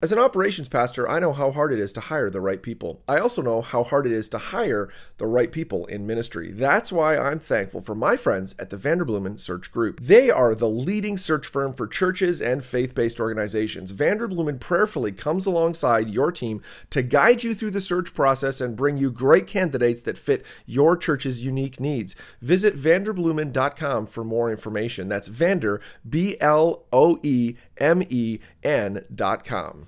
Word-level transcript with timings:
As 0.00 0.12
an 0.12 0.20
operations 0.20 0.68
pastor, 0.68 1.08
I 1.08 1.18
know 1.18 1.32
how 1.32 1.50
hard 1.50 1.72
it 1.72 1.80
is 1.80 1.90
to 1.94 2.00
hire 2.00 2.30
the 2.30 2.40
right 2.40 2.62
people. 2.62 3.02
I 3.08 3.18
also 3.18 3.42
know 3.42 3.60
how 3.60 3.82
hard 3.82 4.06
it 4.06 4.12
is 4.12 4.28
to 4.28 4.38
hire 4.38 4.88
the 5.16 5.26
right 5.26 5.50
people 5.50 5.86
in 5.86 6.06
ministry. 6.06 6.52
That's 6.52 6.92
why 6.92 7.18
I'm 7.18 7.40
thankful 7.40 7.80
for 7.80 7.96
my 7.96 8.16
friends 8.16 8.54
at 8.60 8.70
the 8.70 8.76
Vanderbloemen 8.76 9.40
Search 9.40 9.72
Group. 9.72 9.98
They 9.98 10.30
are 10.30 10.54
the 10.54 10.68
leading 10.68 11.16
search 11.16 11.48
firm 11.48 11.74
for 11.74 11.88
churches 11.88 12.40
and 12.40 12.64
faith 12.64 12.94
based 12.94 13.18
organizations. 13.18 13.92
Vanderbloemen 13.92 14.60
prayerfully 14.60 15.10
comes 15.10 15.46
alongside 15.46 16.08
your 16.08 16.30
team 16.30 16.62
to 16.90 17.02
guide 17.02 17.42
you 17.42 17.52
through 17.52 17.72
the 17.72 17.80
search 17.80 18.14
process 18.14 18.60
and 18.60 18.76
bring 18.76 18.98
you 18.98 19.10
great 19.10 19.48
candidates 19.48 20.04
that 20.04 20.16
fit 20.16 20.46
your 20.64 20.96
church's 20.96 21.44
unique 21.44 21.80
needs. 21.80 22.14
Visit 22.40 22.76
vanderbloemen.com 22.76 24.06
for 24.06 24.22
more 24.22 24.48
information. 24.48 25.08
That's 25.08 25.26
Vander, 25.26 25.80
B 26.08 26.36
L 26.40 26.84
O 26.92 27.18
E 27.24 27.56
M 27.78 28.04
E 28.08 28.38
N.com. 28.62 29.87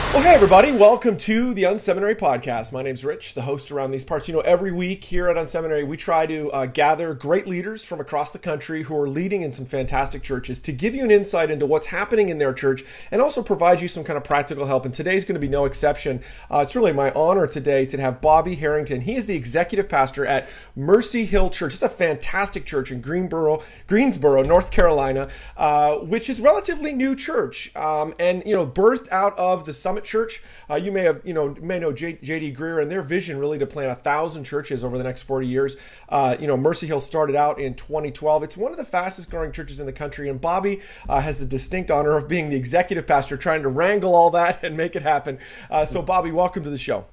Well, 0.13 0.23
hey, 0.23 0.33
everybody. 0.33 0.73
Welcome 0.73 1.15
to 1.19 1.53
the 1.53 1.63
Unseminary 1.63 2.15
Podcast. 2.15 2.73
My 2.73 2.81
name's 2.81 3.05
Rich, 3.05 3.33
the 3.33 3.43
host 3.43 3.71
around 3.71 3.91
these 3.91 4.03
parts. 4.03 4.27
You 4.27 4.33
know, 4.33 4.41
every 4.41 4.73
week 4.73 5.05
here 5.05 5.29
at 5.29 5.37
Unseminary, 5.37 5.87
we 5.87 5.95
try 5.95 6.25
to 6.25 6.51
uh, 6.51 6.65
gather 6.65 7.13
great 7.13 7.47
leaders 7.47 7.85
from 7.85 8.01
across 8.01 8.29
the 8.29 8.37
country 8.37 8.83
who 8.83 8.97
are 8.97 9.07
leading 9.07 9.41
in 9.41 9.53
some 9.53 9.65
fantastic 9.65 10.21
churches 10.21 10.59
to 10.59 10.73
give 10.73 10.93
you 10.93 11.05
an 11.05 11.11
insight 11.11 11.49
into 11.49 11.65
what's 11.65 11.85
happening 11.87 12.27
in 12.27 12.39
their 12.39 12.51
church 12.51 12.83
and 13.09 13.21
also 13.21 13.41
provide 13.41 13.79
you 13.79 13.87
some 13.87 14.03
kind 14.03 14.17
of 14.17 14.25
practical 14.25 14.65
help. 14.65 14.83
And 14.83 14.93
today's 14.93 15.23
going 15.23 15.35
to 15.35 15.39
be 15.39 15.47
no 15.47 15.63
exception. 15.63 16.21
Uh, 16.51 16.59
it's 16.59 16.75
really 16.75 16.91
my 16.91 17.11
honor 17.11 17.47
today 17.47 17.85
to 17.85 18.01
have 18.01 18.19
Bobby 18.19 18.55
Herrington. 18.55 18.99
He 19.01 19.15
is 19.15 19.27
the 19.27 19.37
executive 19.37 19.87
pastor 19.87 20.25
at 20.25 20.49
Mercy 20.75 21.23
Hill 21.23 21.49
Church. 21.49 21.73
It's 21.73 21.83
a 21.83 21.87
fantastic 21.87 22.65
church 22.65 22.91
in 22.91 23.01
Greenboro, 23.01 23.63
Greensboro, 23.87 24.43
North 24.43 24.71
Carolina, 24.71 25.29
uh, 25.55 25.99
which 25.99 26.29
is 26.29 26.41
relatively 26.41 26.91
new 26.91 27.15
church 27.15 27.73
um, 27.77 28.13
and, 28.19 28.43
you 28.45 28.53
know, 28.53 28.67
birthed 28.67 29.09
out 29.09 29.37
of 29.37 29.63
the 29.63 29.73
Summit 29.73 30.00
Church. 30.03 30.43
Uh, 30.69 30.75
you 30.75 30.91
may 30.91 31.01
have, 31.01 31.21
you 31.23 31.33
know, 31.33 31.55
may 31.61 31.79
know 31.79 31.91
J- 31.91 32.19
J.D. 32.21 32.53
Greear 32.53 32.81
and 32.81 32.89
their 32.89 33.01
vision 33.01 33.37
really 33.37 33.59
to 33.59 33.65
plant 33.65 33.91
a 33.91 33.95
thousand 33.95 34.43
churches 34.43 34.83
over 34.83 34.97
the 34.97 35.03
next 35.03 35.23
40 35.23 35.47
years. 35.47 35.75
Uh, 36.09 36.35
you 36.39 36.47
know, 36.47 36.57
Mercy 36.57 36.87
Hill 36.87 36.99
started 36.99 37.35
out 37.35 37.59
in 37.59 37.73
2012. 37.73 38.43
It's 38.43 38.57
one 38.57 38.71
of 38.71 38.77
the 38.77 38.85
fastest 38.85 39.29
growing 39.29 39.51
churches 39.51 39.79
in 39.79 39.85
the 39.85 39.93
country, 39.93 40.29
and 40.29 40.39
Bobby 40.39 40.81
uh, 41.07 41.21
has 41.21 41.39
the 41.39 41.45
distinct 41.45 41.91
honor 41.91 42.17
of 42.17 42.27
being 42.27 42.49
the 42.49 42.55
executive 42.55 43.07
pastor, 43.07 43.37
trying 43.37 43.63
to 43.63 43.69
wrangle 43.69 44.15
all 44.15 44.29
that 44.31 44.63
and 44.63 44.75
make 44.77 44.95
it 44.95 45.03
happen. 45.03 45.39
Uh, 45.69 45.85
so, 45.85 46.01
Bobby, 46.01 46.31
welcome 46.31 46.63
to 46.63 46.69
the 46.69 46.77
show. 46.77 47.05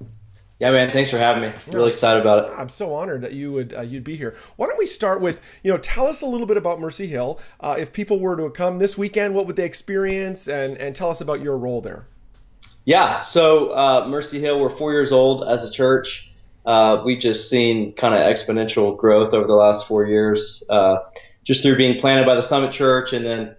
Yeah, 0.59 0.71
man. 0.71 0.91
Thanks 0.91 1.09
for 1.09 1.17
having 1.17 1.43
me. 1.43 1.53
Really 1.71 1.87
excited 1.87 2.19
about 2.19 2.45
it. 2.45 2.51
I'm 2.57 2.67
so 2.67 2.93
honored 2.93 3.21
that 3.21 3.31
you 3.31 3.53
would 3.53 3.73
uh, 3.73 3.81
you'd 3.81 4.03
be 4.03 4.17
here. 4.17 4.35
Why 4.57 4.67
don't 4.67 4.77
we 4.77 4.85
start 4.85 5.21
with 5.21 5.39
you 5.63 5.71
know 5.71 5.77
tell 5.77 6.05
us 6.05 6.21
a 6.21 6.25
little 6.25 6.45
bit 6.45 6.57
about 6.57 6.81
Mercy 6.81 7.07
Hill. 7.07 7.39
Uh, 7.61 7.75
if 7.79 7.93
people 7.93 8.19
were 8.19 8.35
to 8.35 8.49
come 8.49 8.77
this 8.77 8.97
weekend, 8.97 9.35
what 9.35 9.47
would 9.47 9.55
they 9.55 9.65
experience, 9.65 10.49
and 10.49 10.77
and 10.77 10.95
tell 10.95 11.09
us 11.09 11.21
about 11.21 11.41
your 11.41 11.57
role 11.57 11.79
there. 11.79 12.07
Yeah. 12.89 13.19
So 13.19 13.69
uh, 13.69 14.07
Mercy 14.09 14.39
Hill, 14.39 14.59
we're 14.59 14.69
four 14.69 14.91
years 14.91 15.11
old 15.11 15.47
as 15.47 15.63
a 15.63 15.69
church. 15.69 16.27
Uh, 16.65 17.03
we've 17.05 17.19
just 17.19 17.47
seen 17.47 17.93
kind 17.93 18.15
of 18.15 18.21
exponential 18.21 18.97
growth 18.97 19.31
over 19.31 19.45
the 19.45 19.53
last 19.53 19.87
four 19.87 20.07
years, 20.07 20.63
uh, 20.71 20.97
just 21.43 21.61
through 21.61 21.77
being 21.77 21.99
planted 21.99 22.25
by 22.25 22.33
the 22.33 22.41
Summit 22.41 22.71
Church, 22.71 23.13
and 23.13 23.23
then 23.23 23.55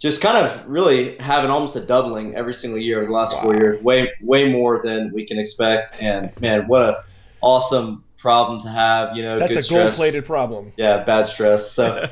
just 0.00 0.20
kind 0.20 0.38
of 0.38 0.66
really 0.66 1.16
having 1.18 1.52
almost 1.52 1.76
a 1.76 1.86
doubling 1.86 2.34
every 2.34 2.52
single 2.52 2.80
year 2.80 2.96
over 2.96 3.06
the 3.06 3.12
last 3.12 3.36
wow. 3.36 3.42
four 3.42 3.54
years. 3.54 3.78
Way 3.80 4.10
way 4.20 4.50
more 4.50 4.82
than 4.82 5.12
we 5.14 5.24
can 5.24 5.38
expect. 5.38 6.02
And 6.02 6.32
man, 6.40 6.66
what 6.66 6.82
a 6.82 7.04
awesome 7.40 8.02
problem 8.16 8.60
to 8.62 8.68
have. 8.68 9.16
You 9.16 9.22
know, 9.22 9.38
that's 9.38 9.68
a 9.68 9.72
gold 9.72 9.92
plated 9.92 10.26
problem. 10.26 10.72
Yeah, 10.76 11.04
bad 11.04 11.28
stress. 11.28 11.70
So, 11.70 12.08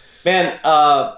man, 0.24 0.58
uh, 0.64 1.16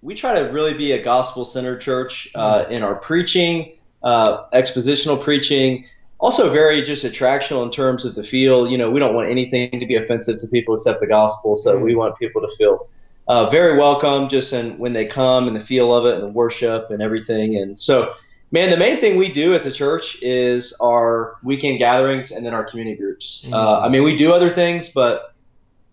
we 0.00 0.16
try 0.16 0.34
to 0.34 0.50
really 0.50 0.74
be 0.74 0.90
a 0.90 1.00
gospel 1.00 1.44
centered 1.44 1.80
church 1.80 2.28
uh, 2.34 2.64
in 2.68 2.82
our 2.82 2.96
preaching 2.96 3.74
uh, 4.02 4.48
expositional 4.50 5.22
preaching. 5.22 5.84
Also, 6.18 6.50
very 6.50 6.82
just 6.82 7.04
attractional 7.04 7.64
in 7.64 7.70
terms 7.70 8.04
of 8.04 8.14
the 8.14 8.22
feel. 8.22 8.70
You 8.70 8.78
know, 8.78 8.90
we 8.90 9.00
don't 9.00 9.14
want 9.14 9.28
anything 9.28 9.70
to 9.70 9.86
be 9.86 9.96
offensive 9.96 10.38
to 10.38 10.46
people 10.46 10.74
except 10.74 11.00
the 11.00 11.06
gospel, 11.06 11.56
so 11.56 11.78
we 11.78 11.94
want 11.94 12.16
people 12.18 12.42
to 12.42 12.48
feel 12.56 12.88
uh, 13.28 13.50
very 13.50 13.78
welcome 13.78 14.28
just 14.28 14.52
in, 14.52 14.78
when 14.78 14.92
they 14.92 15.04
come 15.04 15.46
and 15.46 15.56
the 15.56 15.64
feel 15.64 15.94
of 15.94 16.06
it 16.06 16.14
and 16.14 16.22
the 16.22 16.28
worship 16.28 16.90
and 16.90 17.02
everything. 17.02 17.56
And 17.56 17.78
so, 17.78 18.14
man, 18.50 18.70
the 18.70 18.76
main 18.76 18.98
thing 18.98 19.16
we 19.16 19.32
do 19.32 19.54
as 19.54 19.66
a 19.66 19.72
church 19.72 20.18
is 20.22 20.76
our 20.80 21.36
weekend 21.42 21.78
gatherings 21.78 22.30
and 22.30 22.44
then 22.44 22.54
our 22.54 22.64
community 22.64 22.96
groups. 22.96 23.42
Mm-hmm. 23.44 23.54
Uh, 23.54 23.80
I 23.80 23.88
mean, 23.88 24.04
we 24.04 24.16
do 24.16 24.32
other 24.32 24.50
things, 24.50 24.88
but 24.88 25.34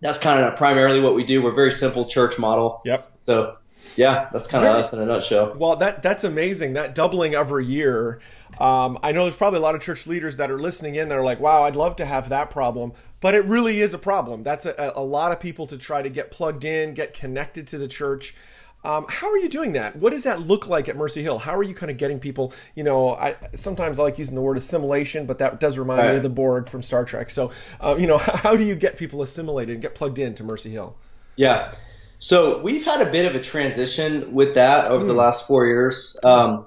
that's 0.00 0.18
kind 0.18 0.44
of 0.44 0.56
primarily 0.56 1.00
what 1.00 1.14
we 1.14 1.24
do. 1.24 1.42
We're 1.42 1.52
a 1.52 1.54
very 1.54 1.72
simple 1.72 2.06
church 2.06 2.38
model. 2.38 2.82
Yep. 2.84 3.12
So 3.18 3.56
yeah, 3.96 4.28
that's 4.32 4.46
kind 4.46 4.66
of 4.66 4.74
us 4.76 4.92
in 4.92 5.00
a 5.00 5.06
nutshell. 5.06 5.54
Well, 5.58 5.76
that 5.76 6.02
that's 6.02 6.24
amazing. 6.24 6.74
That 6.74 6.94
doubling 6.94 7.34
every 7.34 7.66
year. 7.66 8.20
Um, 8.58 8.98
I 9.02 9.12
know 9.12 9.22
there's 9.22 9.36
probably 9.36 9.58
a 9.58 9.62
lot 9.62 9.74
of 9.74 9.80
church 9.80 10.06
leaders 10.06 10.36
that 10.36 10.50
are 10.50 10.58
listening 10.58 10.94
in 10.94 11.08
that 11.08 11.16
are 11.16 11.24
like, 11.24 11.40
"Wow, 11.40 11.64
I'd 11.64 11.76
love 11.76 11.96
to 11.96 12.04
have 12.04 12.28
that 12.28 12.50
problem," 12.50 12.92
but 13.20 13.34
it 13.34 13.44
really 13.44 13.80
is 13.80 13.94
a 13.94 13.98
problem. 13.98 14.42
That's 14.42 14.66
a, 14.66 14.92
a 14.94 15.04
lot 15.04 15.32
of 15.32 15.40
people 15.40 15.66
to 15.68 15.78
try 15.78 16.02
to 16.02 16.10
get 16.10 16.30
plugged 16.30 16.64
in, 16.64 16.94
get 16.94 17.14
connected 17.14 17.66
to 17.68 17.78
the 17.78 17.88
church. 17.88 18.34
Um, 18.82 19.04
how 19.08 19.30
are 19.30 19.36
you 19.36 19.48
doing 19.48 19.72
that? 19.74 19.96
What 19.96 20.10
does 20.10 20.24
that 20.24 20.40
look 20.40 20.66
like 20.66 20.88
at 20.88 20.96
Mercy 20.96 21.22
Hill? 21.22 21.38
How 21.38 21.54
are 21.54 21.62
you 21.62 21.74
kind 21.74 21.90
of 21.90 21.98
getting 21.98 22.18
people? 22.18 22.52
You 22.74 22.82
know, 22.82 23.10
I 23.10 23.36
sometimes 23.54 23.98
I 23.98 24.04
like 24.04 24.18
using 24.18 24.34
the 24.34 24.40
word 24.40 24.56
assimilation, 24.56 25.26
but 25.26 25.38
that 25.38 25.60
does 25.60 25.76
remind 25.76 26.00
right. 26.00 26.10
me 26.12 26.16
of 26.16 26.22
the 26.22 26.30
Borg 26.30 26.68
from 26.68 26.82
Star 26.82 27.04
Trek. 27.04 27.30
So, 27.30 27.50
uh, 27.80 27.96
you 27.98 28.06
know, 28.06 28.18
how 28.18 28.56
do 28.56 28.64
you 28.64 28.74
get 28.74 28.96
people 28.96 29.20
assimilated 29.20 29.74
and 29.74 29.82
get 29.82 29.94
plugged 29.94 30.18
into 30.18 30.42
Mercy 30.42 30.70
Hill? 30.70 30.96
Yeah. 31.36 31.72
So 32.20 32.60
we've 32.60 32.84
had 32.84 33.00
a 33.00 33.10
bit 33.10 33.24
of 33.24 33.34
a 33.34 33.40
transition 33.40 34.34
with 34.34 34.54
that 34.54 34.90
over 34.90 35.04
mm. 35.04 35.08
the 35.08 35.14
hmm. 35.14 35.20
last 35.20 35.46
four 35.46 35.66
years. 35.66 36.18
Um, 36.22 36.66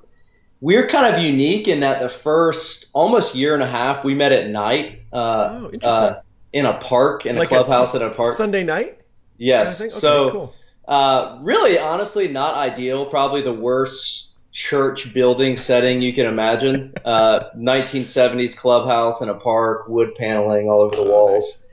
we're 0.62 0.88
kind 0.88 1.14
of 1.14 1.22
unique 1.22 1.68
in 1.68 1.82
that 1.82 2.02
the 2.02 2.10
first 2.10 2.90
almost 2.94 3.36
year 3.36 3.54
and 3.54 3.62
a 3.62 3.68
half 3.68 4.04
we 4.04 4.16
met 4.16 4.32
at 4.32 4.50
night 4.50 5.02
uh, 5.14 5.70
oh, 5.72 5.88
uh, 5.88 6.22
in 6.54 6.66
a 6.66 6.78
park 6.80 7.28
in 7.28 7.36
like 7.36 7.48
a 7.48 7.50
clubhouse 7.50 7.94
a, 7.94 7.98
in 7.98 8.04
a 8.04 8.10
park 8.10 8.36
Sunday 8.36 8.64
night. 8.64 9.00
Yes. 9.38 9.80
Okay, 9.80 9.90
so 9.90 10.32
cool. 10.32 10.54
uh, 10.88 11.38
really, 11.42 11.78
honestly, 11.78 12.28
not 12.28 12.56
ideal. 12.56 13.06
Probably 13.06 13.42
the 13.42 13.54
worst 13.54 14.36
church 14.52 15.14
building 15.14 15.58
setting 15.58 16.02
you 16.02 16.14
can 16.14 16.26
imagine. 16.26 16.94
1970s 17.06 18.54
uh, 18.58 18.60
clubhouse 18.60 19.22
in 19.22 19.30
a 19.30 19.36
park, 19.36 19.88
wood 19.88 20.16
paneling 20.16 20.68
all 20.68 20.82
over 20.82 20.96
the 20.96 21.04
walls. 21.04 21.30
Oh, 21.30 21.34
nice. 21.34 21.68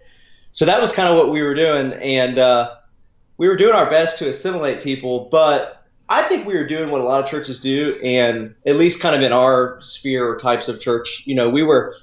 So 0.52 0.64
that 0.66 0.80
was 0.82 0.92
kind 0.92 1.08
of 1.08 1.16
what 1.16 1.32
we 1.32 1.42
were 1.42 1.54
doing, 1.54 1.92
and 1.92 2.38
uh, 2.38 2.74
we 3.40 3.48
were 3.48 3.56
doing 3.56 3.74
our 3.74 3.88
best 3.88 4.18
to 4.18 4.28
assimilate 4.28 4.82
people, 4.82 5.30
but 5.30 5.82
I 6.10 6.28
think 6.28 6.46
we 6.46 6.52
were 6.52 6.66
doing 6.66 6.90
what 6.90 7.00
a 7.00 7.04
lot 7.04 7.24
of 7.24 7.30
churches 7.30 7.58
do, 7.58 7.98
and 8.04 8.54
at 8.66 8.76
least 8.76 9.00
kind 9.00 9.16
of 9.16 9.22
in 9.22 9.32
our 9.32 9.78
sphere 9.80 10.28
or 10.28 10.36
types 10.36 10.68
of 10.68 10.78
church, 10.78 11.22
you 11.24 11.34
know, 11.34 11.48
we 11.48 11.62
were 11.62 11.94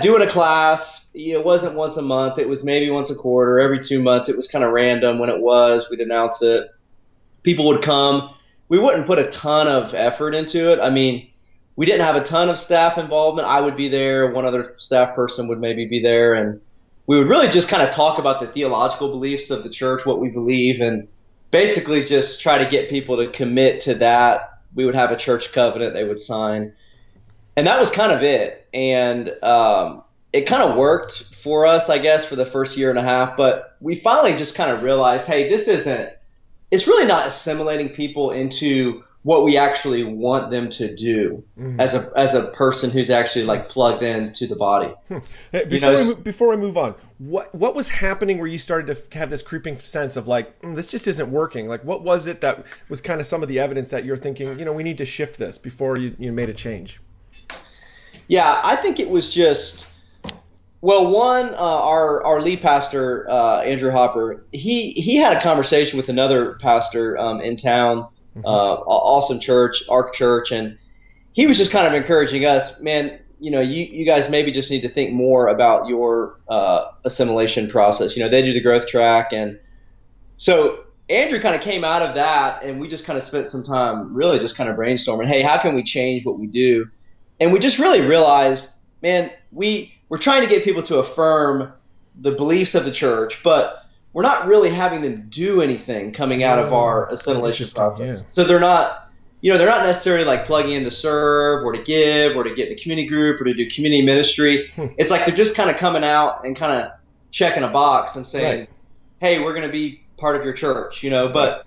doing 0.00 0.22
a 0.22 0.26
class. 0.26 1.10
It 1.12 1.44
wasn't 1.44 1.74
once 1.74 1.98
a 1.98 2.02
month; 2.02 2.38
it 2.38 2.48
was 2.48 2.64
maybe 2.64 2.88
once 2.88 3.10
a 3.10 3.14
quarter, 3.14 3.60
every 3.60 3.80
two 3.80 4.02
months. 4.02 4.30
It 4.30 4.36
was 4.38 4.48
kind 4.48 4.64
of 4.64 4.72
random 4.72 5.18
when 5.18 5.28
it 5.28 5.42
was. 5.42 5.90
We'd 5.90 6.00
announce 6.00 6.40
it. 6.40 6.70
People 7.42 7.66
would 7.66 7.82
come. 7.82 8.34
We 8.70 8.78
wouldn't 8.78 9.06
put 9.06 9.18
a 9.18 9.28
ton 9.28 9.68
of 9.68 9.92
effort 9.92 10.34
into 10.34 10.72
it. 10.72 10.80
I 10.80 10.88
mean, 10.88 11.28
we 11.76 11.84
didn't 11.84 12.06
have 12.06 12.16
a 12.16 12.24
ton 12.24 12.48
of 12.48 12.58
staff 12.58 12.96
involvement. 12.96 13.46
I 13.46 13.60
would 13.60 13.76
be 13.76 13.88
there. 13.88 14.32
One 14.32 14.46
other 14.46 14.72
staff 14.78 15.14
person 15.14 15.48
would 15.48 15.60
maybe 15.60 15.84
be 15.84 16.00
there, 16.00 16.32
and 16.32 16.62
we 17.06 17.18
would 17.18 17.28
really 17.28 17.48
just 17.48 17.68
kind 17.68 17.82
of 17.82 17.90
talk 17.90 18.18
about 18.18 18.40
the 18.40 18.46
theological 18.46 19.10
beliefs 19.10 19.50
of 19.50 19.62
the 19.62 19.68
church, 19.68 20.06
what 20.06 20.20
we 20.20 20.28
believe, 20.28 20.80
and 20.80 21.08
basically 21.50 22.04
just 22.04 22.40
try 22.40 22.58
to 22.58 22.68
get 22.68 22.88
people 22.90 23.16
to 23.16 23.28
commit 23.28 23.82
to 23.82 23.94
that. 23.94 24.60
We 24.74 24.84
would 24.84 24.94
have 24.94 25.10
a 25.10 25.16
church 25.16 25.52
covenant 25.52 25.94
they 25.94 26.04
would 26.04 26.20
sign. 26.20 26.74
And 27.56 27.66
that 27.66 27.78
was 27.78 27.90
kind 27.90 28.12
of 28.12 28.22
it. 28.22 28.66
And 28.72 29.30
um, 29.42 30.02
it 30.32 30.42
kind 30.46 30.62
of 30.62 30.76
worked 30.76 31.34
for 31.42 31.66
us, 31.66 31.90
I 31.90 31.98
guess, 31.98 32.24
for 32.24 32.36
the 32.36 32.46
first 32.46 32.78
year 32.78 32.88
and 32.88 32.98
a 32.98 33.02
half. 33.02 33.36
But 33.36 33.76
we 33.80 33.94
finally 33.94 34.36
just 34.36 34.54
kind 34.54 34.70
of 34.70 34.82
realized, 34.82 35.26
hey, 35.26 35.48
this 35.48 35.68
isn't, 35.68 36.10
it's 36.70 36.86
really 36.86 37.06
not 37.06 37.26
assimilating 37.26 37.90
people 37.90 38.30
into 38.30 39.04
what 39.24 39.44
we 39.44 39.56
actually 39.56 40.02
want 40.02 40.50
them 40.50 40.68
to 40.68 40.94
do 40.94 41.44
mm-hmm. 41.56 41.78
as 41.78 41.94
a 41.94 42.10
as 42.16 42.34
a 42.34 42.48
person 42.48 42.90
who's 42.90 43.08
actually 43.08 43.44
like 43.44 43.68
plugged 43.68 44.02
into 44.02 44.46
the 44.46 44.56
body. 44.56 44.92
before, 45.08 45.62
you 45.70 45.80
know, 45.80 45.94
we, 45.94 46.22
before 46.22 46.48
we 46.48 46.56
move 46.56 46.76
on, 46.76 46.94
what 47.18 47.54
what 47.54 47.74
was 47.74 47.88
happening 47.88 48.38
where 48.38 48.48
you 48.48 48.58
started 48.58 48.94
to 48.94 49.18
have 49.18 49.30
this 49.30 49.42
creeping 49.42 49.78
sense 49.78 50.16
of 50.16 50.26
like 50.26 50.58
mm, 50.60 50.74
this 50.74 50.88
just 50.88 51.06
isn't 51.06 51.30
working? 51.30 51.68
Like 51.68 51.84
what 51.84 52.02
was 52.02 52.26
it 52.26 52.40
that 52.40 52.64
was 52.88 53.00
kind 53.00 53.20
of 53.20 53.26
some 53.26 53.42
of 53.42 53.48
the 53.48 53.60
evidence 53.60 53.90
that 53.90 54.04
you're 54.04 54.16
thinking, 54.16 54.58
you 54.58 54.64
know, 54.64 54.72
we 54.72 54.82
need 54.82 54.98
to 54.98 55.06
shift 55.06 55.38
this 55.38 55.56
before 55.56 55.98
you 55.98 56.16
you 56.18 56.32
made 56.32 56.48
a 56.48 56.54
change? 56.54 57.00
Yeah, 58.26 58.60
I 58.62 58.76
think 58.76 58.98
it 58.98 59.08
was 59.08 59.32
just 59.32 59.86
Well, 60.80 61.12
one, 61.12 61.50
uh, 61.50 61.58
our 61.58 62.24
our 62.24 62.40
lead 62.40 62.60
pastor 62.60 63.30
uh, 63.30 63.60
Andrew 63.60 63.92
Hopper, 63.92 64.44
he 64.50 64.90
he 64.92 65.16
had 65.16 65.36
a 65.36 65.40
conversation 65.40 65.96
with 65.96 66.08
another 66.08 66.58
pastor 66.60 67.16
um, 67.18 67.40
in 67.40 67.56
town, 67.56 68.08
mm-hmm. 68.36 68.46
uh, 68.46 68.48
awesome 68.48 69.40
church, 69.40 69.82
Ark 69.88 70.14
Church, 70.14 70.52
and 70.52 70.78
he 71.32 71.46
was 71.46 71.58
just 71.58 71.70
kind 71.70 71.86
of 71.86 71.94
encouraging 71.94 72.44
us, 72.44 72.80
man. 72.80 73.18
You 73.40 73.50
know, 73.50 73.60
you, 73.60 73.84
you 73.84 74.06
guys 74.06 74.30
maybe 74.30 74.52
just 74.52 74.70
need 74.70 74.82
to 74.82 74.88
think 74.88 75.12
more 75.12 75.48
about 75.48 75.88
your 75.88 76.38
uh, 76.48 76.92
assimilation 77.04 77.68
process. 77.68 78.16
You 78.16 78.22
know, 78.22 78.28
they 78.28 78.42
do 78.42 78.52
the 78.52 78.60
growth 78.60 78.86
track, 78.86 79.32
and 79.32 79.58
so 80.36 80.84
Andrew 81.08 81.40
kind 81.40 81.54
of 81.54 81.60
came 81.60 81.84
out 81.84 82.02
of 82.02 82.14
that, 82.14 82.62
and 82.62 82.80
we 82.80 82.88
just 82.88 83.04
kind 83.04 83.16
of 83.16 83.22
spent 83.22 83.48
some 83.48 83.64
time 83.64 84.14
really 84.14 84.38
just 84.38 84.56
kind 84.56 84.70
of 84.70 84.76
brainstorming. 84.76 85.26
Hey, 85.26 85.42
how 85.42 85.58
can 85.60 85.74
we 85.74 85.82
change 85.82 86.24
what 86.24 86.38
we 86.38 86.46
do? 86.46 86.88
And 87.40 87.52
we 87.52 87.58
just 87.58 87.78
really 87.78 88.00
realized, 88.00 88.70
man, 89.02 89.30
we 89.50 89.92
we're 90.08 90.18
trying 90.18 90.42
to 90.42 90.48
get 90.48 90.62
people 90.62 90.82
to 90.84 90.98
affirm 90.98 91.72
the 92.14 92.32
beliefs 92.32 92.74
of 92.74 92.84
the 92.84 92.92
church, 92.92 93.42
but 93.42 93.81
we're 94.12 94.22
not 94.22 94.46
really 94.46 94.70
having 94.70 95.00
them 95.00 95.26
do 95.28 95.62
anything 95.62 96.12
coming 96.12 96.42
out 96.42 96.58
of 96.58 96.72
our 96.72 97.10
assimilation 97.10 97.66
process. 97.74 98.20
Yeah. 98.20 98.28
So 98.28 98.44
they're 98.44 98.60
not, 98.60 98.98
you 99.40 99.50
know, 99.52 99.58
they're 99.58 99.68
not 99.68 99.84
necessarily 99.84 100.24
like 100.24 100.44
plugging 100.44 100.72
in 100.72 100.84
to 100.84 100.90
serve 100.90 101.64
or 101.64 101.72
to 101.72 101.82
give 101.82 102.36
or 102.36 102.44
to 102.44 102.54
get 102.54 102.68
in 102.68 102.74
a 102.74 102.76
community 102.76 103.08
group 103.08 103.40
or 103.40 103.44
to 103.44 103.54
do 103.54 103.66
community 103.68 104.04
ministry. 104.04 104.70
Hmm. 104.76 104.86
it's 104.98 105.10
like 105.10 105.26
they're 105.26 105.34
just 105.34 105.56
kind 105.56 105.70
of 105.70 105.76
coming 105.76 106.04
out 106.04 106.44
and 106.44 106.54
kind 106.54 106.82
of 106.82 106.92
checking 107.30 107.62
a 107.62 107.68
box 107.68 108.16
and 108.16 108.26
saying, 108.26 108.60
right. 108.60 108.70
"Hey, 109.20 109.42
we're 109.42 109.54
going 109.54 109.66
to 109.66 109.72
be 109.72 110.02
part 110.18 110.36
of 110.36 110.44
your 110.44 110.52
church," 110.52 111.02
you 111.02 111.08
know. 111.08 111.30
But 111.30 111.64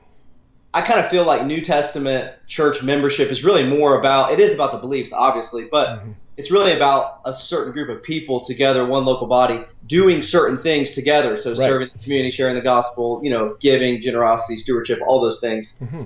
I 0.74 0.81
kind 0.81 1.00
of 1.00 1.09
feel 1.09 1.25
like 1.25 1.45
New 1.45 1.62
Testament 1.62 2.31
church 2.47 2.83
membership 2.83 3.31
is 3.31 3.44
really 3.44 3.65
more 3.65 4.00
about 4.00 4.31
it 4.31 4.39
is 4.39 4.53
about 4.53 4.71
the 4.71 4.77
beliefs, 4.77 5.12
obviously, 5.13 5.65
but 5.65 6.00
mm-hmm 6.00 6.12
it's 6.38 6.52
really 6.52 6.74
about 6.74 7.22
a 7.26 7.34
certain 7.34 7.72
group 7.72 7.90
of 7.90 8.04
people 8.04 8.42
together, 8.42 8.86
one 8.86 9.06
local 9.06 9.28
body, 9.28 9.64
doing 9.88 10.22
certain 10.22 10.58
things 10.58 10.92
together. 10.92 11.38
So 11.38 11.52
right. 11.52 11.58
serving 11.58 11.90
the 11.94 12.00
community, 12.00 12.32
sharing 12.32 12.56
the 12.56 12.62
gospel, 12.62 13.22
you 13.24 13.30
know, 13.30 13.56
giving, 13.60 14.02
generosity, 14.02 14.58
stewardship, 14.58 15.00
all 15.06 15.22
those 15.22 15.40
things. 15.40 15.80
Mm-hmm. 15.82 16.04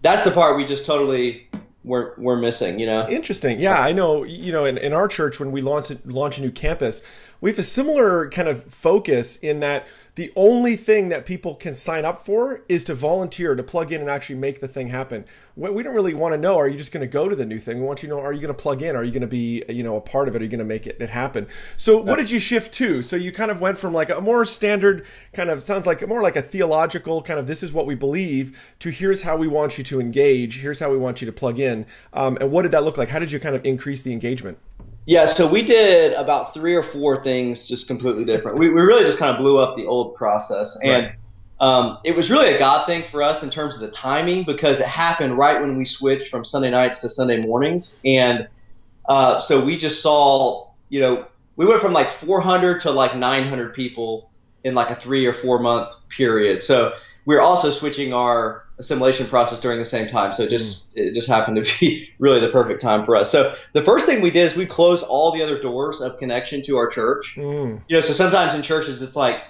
That's 0.00 0.22
the 0.22 0.30
part 0.30 0.56
we 0.56 0.64
just 0.64 0.86
totally 0.86 1.48
we're 1.84 2.14
we're 2.16 2.36
missing, 2.36 2.78
you 2.78 2.86
know. 2.86 3.08
Interesting. 3.08 3.60
Yeah, 3.60 3.80
I 3.80 3.92
know. 3.92 4.22
You 4.24 4.52
know, 4.52 4.64
in, 4.64 4.78
in 4.78 4.92
our 4.92 5.08
church 5.08 5.40
when 5.40 5.52
we 5.52 5.60
launch 5.60 5.90
launch 6.04 6.38
a 6.38 6.42
new 6.42 6.50
campus, 6.50 7.02
we 7.40 7.50
have 7.50 7.58
a 7.58 7.64
similar 7.64 8.28
kind 8.28 8.48
of 8.48 8.64
focus 8.64 9.36
in 9.36 9.60
that 9.60 9.86
the 10.16 10.32
only 10.34 10.74
thing 10.74 11.10
that 11.10 11.24
people 11.24 11.54
can 11.54 11.72
sign 11.72 12.04
up 12.04 12.20
for 12.20 12.64
is 12.68 12.82
to 12.82 12.94
volunteer 12.94 13.54
to 13.54 13.62
plug 13.62 13.92
in 13.92 14.00
and 14.00 14.10
actually 14.10 14.34
make 14.34 14.60
the 14.60 14.66
thing 14.66 14.88
happen. 14.88 15.24
We 15.54 15.84
don't 15.84 15.94
really 15.94 16.12
want 16.12 16.32
to 16.32 16.36
know 16.36 16.56
are 16.56 16.66
you 16.66 16.76
just 16.76 16.90
going 16.90 17.02
to 17.02 17.06
go 17.06 17.28
to 17.28 17.36
the 17.36 17.46
new 17.46 17.60
thing? 17.60 17.78
We 17.78 17.86
want 17.86 18.02
you 18.02 18.08
to 18.08 18.16
know 18.16 18.20
are 18.20 18.32
you 18.32 18.40
going 18.40 18.52
to 18.52 18.60
plug 18.60 18.82
in? 18.82 18.96
Are 18.96 19.04
you 19.04 19.12
going 19.12 19.20
to 19.20 19.28
be 19.28 19.62
you 19.68 19.84
know 19.84 19.96
a 19.96 20.00
part 20.00 20.26
of 20.26 20.34
it? 20.34 20.42
Are 20.42 20.44
you 20.44 20.50
going 20.50 20.58
to 20.58 20.64
make 20.64 20.88
it, 20.88 20.96
it 20.98 21.10
happen? 21.10 21.46
So 21.76 21.98
what 21.98 22.16
did 22.16 22.32
you 22.32 22.40
shift 22.40 22.74
to? 22.74 23.00
So 23.00 23.14
you 23.14 23.30
kind 23.30 23.52
of 23.52 23.60
went 23.60 23.78
from 23.78 23.94
like 23.94 24.10
a 24.10 24.20
more 24.20 24.44
standard 24.44 25.06
kind 25.32 25.50
of 25.50 25.62
sounds 25.62 25.86
like 25.86 26.06
more 26.08 26.20
like 26.20 26.34
a 26.34 26.42
theological 26.42 27.22
kind 27.22 27.38
of 27.38 27.46
this 27.46 27.62
is 27.62 27.72
what 27.72 27.86
we 27.86 27.94
believe 27.94 28.58
to 28.80 28.90
here's 28.90 29.22
how 29.22 29.36
we 29.36 29.46
want 29.46 29.78
you 29.78 29.84
to 29.84 30.00
engage 30.00 30.60
here's 30.62 30.80
how 30.80 30.90
we 30.90 30.98
want 30.98 31.22
you 31.22 31.26
to 31.26 31.32
plug 31.32 31.60
in. 31.60 31.86
Um, 32.12 32.38
and 32.40 32.50
what 32.50 32.62
did 32.62 32.72
that 32.72 32.82
look 32.82 32.98
like? 32.98 33.10
How 33.10 33.20
did 33.20 33.30
you 33.30 33.38
kind 33.38 33.54
of 33.54 33.64
increase 33.64 34.02
the 34.02 34.12
engagement 34.12 34.58
yeah, 35.08 35.24
so 35.24 35.48
we 35.48 35.62
did 35.62 36.12
about 36.12 36.52
three 36.52 36.74
or 36.74 36.82
four 36.82 37.24
things 37.24 37.66
just 37.66 37.86
completely 37.88 38.26
different. 38.26 38.58
We, 38.58 38.68
we 38.68 38.82
really 38.82 39.04
just 39.04 39.16
kind 39.16 39.34
of 39.34 39.40
blew 39.40 39.56
up 39.56 39.74
the 39.74 39.86
old 39.86 40.14
process. 40.14 40.78
And 40.84 41.06
right. 41.06 41.14
um, 41.60 41.98
it 42.04 42.14
was 42.14 42.30
really 42.30 42.52
a 42.52 42.58
God 42.58 42.84
thing 42.84 43.04
for 43.04 43.22
us 43.22 43.42
in 43.42 43.48
terms 43.48 43.74
of 43.74 43.80
the 43.80 43.88
timing 43.88 44.44
because 44.44 44.80
it 44.80 44.86
happened 44.86 45.38
right 45.38 45.62
when 45.62 45.78
we 45.78 45.86
switched 45.86 46.28
from 46.28 46.44
Sunday 46.44 46.68
nights 46.68 46.98
to 46.98 47.08
Sunday 47.08 47.40
mornings. 47.40 48.02
And 48.04 48.48
uh, 49.08 49.40
so 49.40 49.64
we 49.64 49.78
just 49.78 50.02
saw, 50.02 50.68
you 50.90 51.00
know, 51.00 51.26
we 51.56 51.64
went 51.64 51.80
from 51.80 51.94
like 51.94 52.10
400 52.10 52.80
to 52.80 52.90
like 52.90 53.16
900 53.16 53.72
people 53.72 54.30
in 54.62 54.74
like 54.74 54.90
a 54.90 54.94
three 54.94 55.24
or 55.24 55.32
four 55.32 55.58
month 55.58 55.88
period. 56.10 56.60
So 56.60 56.92
we're 57.24 57.40
also 57.40 57.70
switching 57.70 58.12
our 58.12 58.67
assimilation 58.78 59.26
process 59.26 59.60
during 59.60 59.78
the 59.78 59.84
same 59.84 60.08
time. 60.08 60.32
So 60.32 60.44
it 60.44 60.50
just 60.50 60.94
mm. 60.94 61.06
it 61.06 61.14
just 61.14 61.28
happened 61.28 61.64
to 61.64 61.78
be 61.80 62.10
really 62.18 62.40
the 62.40 62.48
perfect 62.48 62.80
time 62.80 63.02
for 63.02 63.16
us. 63.16 63.30
So 63.30 63.54
the 63.72 63.82
first 63.82 64.06
thing 64.06 64.20
we 64.20 64.30
did 64.30 64.46
is 64.46 64.56
we 64.56 64.66
closed 64.66 65.02
all 65.04 65.32
the 65.32 65.42
other 65.42 65.60
doors 65.60 66.00
of 66.00 66.16
connection 66.18 66.62
to 66.62 66.76
our 66.76 66.88
church. 66.88 67.34
Mm. 67.36 67.82
You 67.88 67.96
know, 67.96 68.00
so 68.00 68.12
sometimes 68.12 68.54
in 68.54 68.62
churches 68.62 69.02
it's 69.02 69.16
like, 69.16 69.42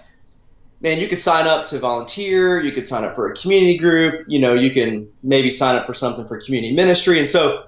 man, 0.80 0.98
you 0.98 1.08
could 1.08 1.20
sign 1.20 1.46
up 1.46 1.66
to 1.68 1.78
volunteer, 1.78 2.60
you 2.60 2.72
could 2.72 2.86
sign 2.86 3.04
up 3.04 3.14
for 3.14 3.30
a 3.30 3.34
community 3.34 3.78
group, 3.78 4.24
you 4.28 4.38
know, 4.38 4.54
you 4.54 4.70
can 4.70 5.08
maybe 5.22 5.50
sign 5.50 5.76
up 5.76 5.86
for 5.86 5.94
something 5.94 6.26
for 6.26 6.40
community 6.40 6.74
ministry, 6.74 7.18
and 7.18 7.28
so 7.28 7.64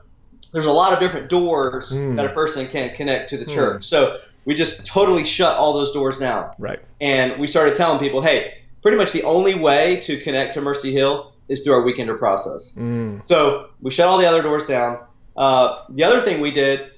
there's 0.52 0.66
a 0.66 0.72
lot 0.72 0.92
of 0.92 0.98
different 0.98 1.28
doors 1.28 1.92
mm. 1.92 2.16
that 2.16 2.26
a 2.26 2.30
person 2.30 2.66
can 2.66 2.94
connect 2.94 3.28
to 3.28 3.36
the 3.36 3.44
mm. 3.44 3.54
church. 3.54 3.84
So 3.84 4.18
we 4.44 4.54
just 4.54 4.84
totally 4.86 5.24
shut 5.24 5.56
all 5.56 5.74
those 5.74 5.92
doors 5.92 6.18
down. 6.18 6.52
Right. 6.58 6.80
And 7.00 7.38
we 7.38 7.46
started 7.46 7.76
telling 7.76 8.00
people, 8.00 8.20
hey 8.22 8.54
pretty 8.82 8.96
much 8.96 9.12
the 9.12 9.22
only 9.24 9.54
way 9.54 9.96
to 10.00 10.20
connect 10.20 10.54
to 10.54 10.60
Mercy 10.60 10.92
Hill 10.92 11.32
is 11.50 11.62
through 11.62 11.74
our 11.74 11.82
weekender 11.82 12.18
process. 12.18 12.76
Mm. 12.78 13.22
So 13.24 13.68
we 13.82 13.90
shut 13.90 14.06
all 14.06 14.16
the 14.16 14.26
other 14.26 14.40
doors 14.40 14.66
down. 14.66 15.00
Uh, 15.36 15.84
the 15.90 16.04
other 16.04 16.20
thing 16.20 16.40
we 16.40 16.50
did, 16.50 16.90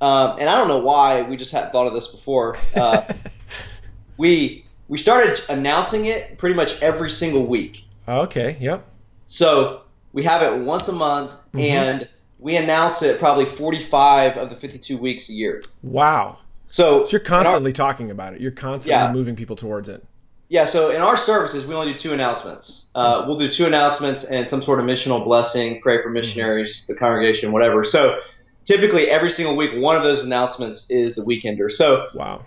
um, 0.00 0.38
and 0.40 0.48
I 0.48 0.56
don't 0.56 0.68
know 0.68 0.78
why 0.78 1.22
we 1.22 1.36
just 1.36 1.52
hadn't 1.52 1.70
thought 1.70 1.86
of 1.86 1.92
this 1.92 2.08
before. 2.08 2.56
Uh, 2.74 3.02
we 4.16 4.64
we 4.88 4.98
started 4.98 5.40
announcing 5.48 6.06
it 6.06 6.38
pretty 6.38 6.56
much 6.56 6.80
every 6.82 7.10
single 7.10 7.46
week. 7.46 7.84
Okay. 8.08 8.56
Yep. 8.60 8.84
So 9.28 9.82
we 10.12 10.22
have 10.24 10.42
it 10.42 10.64
once 10.64 10.88
a 10.88 10.92
month, 10.92 11.32
mm-hmm. 11.32 11.60
and 11.60 12.08
we 12.38 12.56
announce 12.56 13.02
it 13.02 13.18
probably 13.18 13.44
45 13.44 14.38
of 14.38 14.48
the 14.48 14.56
52 14.56 14.96
weeks 14.96 15.28
a 15.28 15.32
year. 15.32 15.62
Wow. 15.82 16.38
So, 16.66 17.04
so 17.04 17.12
you're 17.12 17.20
constantly 17.20 17.70
our, 17.70 17.74
talking 17.74 18.10
about 18.10 18.34
it. 18.34 18.40
You're 18.40 18.52
constantly 18.52 19.04
yeah. 19.04 19.12
moving 19.12 19.36
people 19.36 19.56
towards 19.56 19.88
it. 19.88 20.04
Yeah, 20.48 20.64
so 20.64 20.90
in 20.90 21.02
our 21.02 21.16
services, 21.16 21.66
we 21.66 21.74
only 21.74 21.92
do 21.92 21.98
two 21.98 22.12
announcements. 22.14 22.88
Uh, 22.94 23.22
hmm. 23.22 23.28
we'll 23.28 23.38
do 23.38 23.48
two 23.48 23.66
announcements 23.66 24.24
and 24.24 24.48
some 24.48 24.62
sort 24.62 24.80
of 24.80 24.86
missional 24.86 25.22
blessing, 25.22 25.80
pray 25.82 26.02
for 26.02 26.08
hmm. 26.08 26.14
missionaries, 26.14 26.86
the 26.86 26.94
congregation, 26.94 27.52
whatever. 27.52 27.84
So 27.84 28.20
typically, 28.64 29.10
every 29.10 29.30
single 29.30 29.56
week, 29.56 29.72
one 29.74 29.96
of 29.96 30.02
those 30.02 30.24
announcements 30.24 30.86
is 30.90 31.14
the 31.14 31.22
weekender. 31.22 31.70
So 31.70 32.06
wow. 32.14 32.46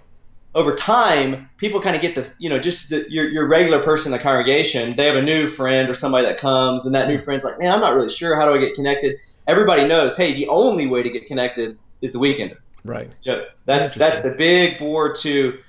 Over 0.53 0.75
time, 0.75 1.50
people 1.56 1.80
kind 1.80 1.95
of 1.95 2.01
get 2.01 2.15
the, 2.15 2.27
you 2.38 2.50
know, 2.50 2.59
just 2.59 2.89
the, 2.89 3.09
your, 3.09 3.30
your 3.30 3.48
regular 3.48 3.81
person 3.81 4.12
in 4.12 4.18
the 4.18 4.21
congregation. 4.21 4.94
They 4.97 5.06
have 5.06 5.15
a 5.15 5.21
new 5.21 5.47
friend 5.47 5.89
or 5.89 5.94
somebody 5.94 6.25
that 6.25 6.39
comes, 6.39 6.86
and 6.86 6.94
that 6.94 7.07
new 7.07 7.18
hmm. 7.18 7.24
friend's 7.24 7.45
like, 7.45 7.59
man, 7.59 7.71
I'm 7.71 7.80
not 7.80 7.94
really 7.95 8.09
sure. 8.09 8.36
How 8.36 8.45
do 8.45 8.54
I 8.54 8.57
get 8.57 8.74
connected? 8.74 9.19
Everybody 9.47 9.88
knows, 9.88 10.18
hey, 10.18 10.33
the 10.33 10.47
only 10.47 10.88
way 10.88 11.04
to 11.04 11.09
get 11.09 11.27
connected 11.27 11.77
is 12.01 12.12
the 12.12 12.19
weekender. 12.19 12.57
Right. 12.83 13.12
Yeah, 13.24 13.42
that's 13.65 13.94
that's 13.94 14.21
the 14.21 14.31
big 14.31 14.80
board 14.80 15.15
to 15.18 15.59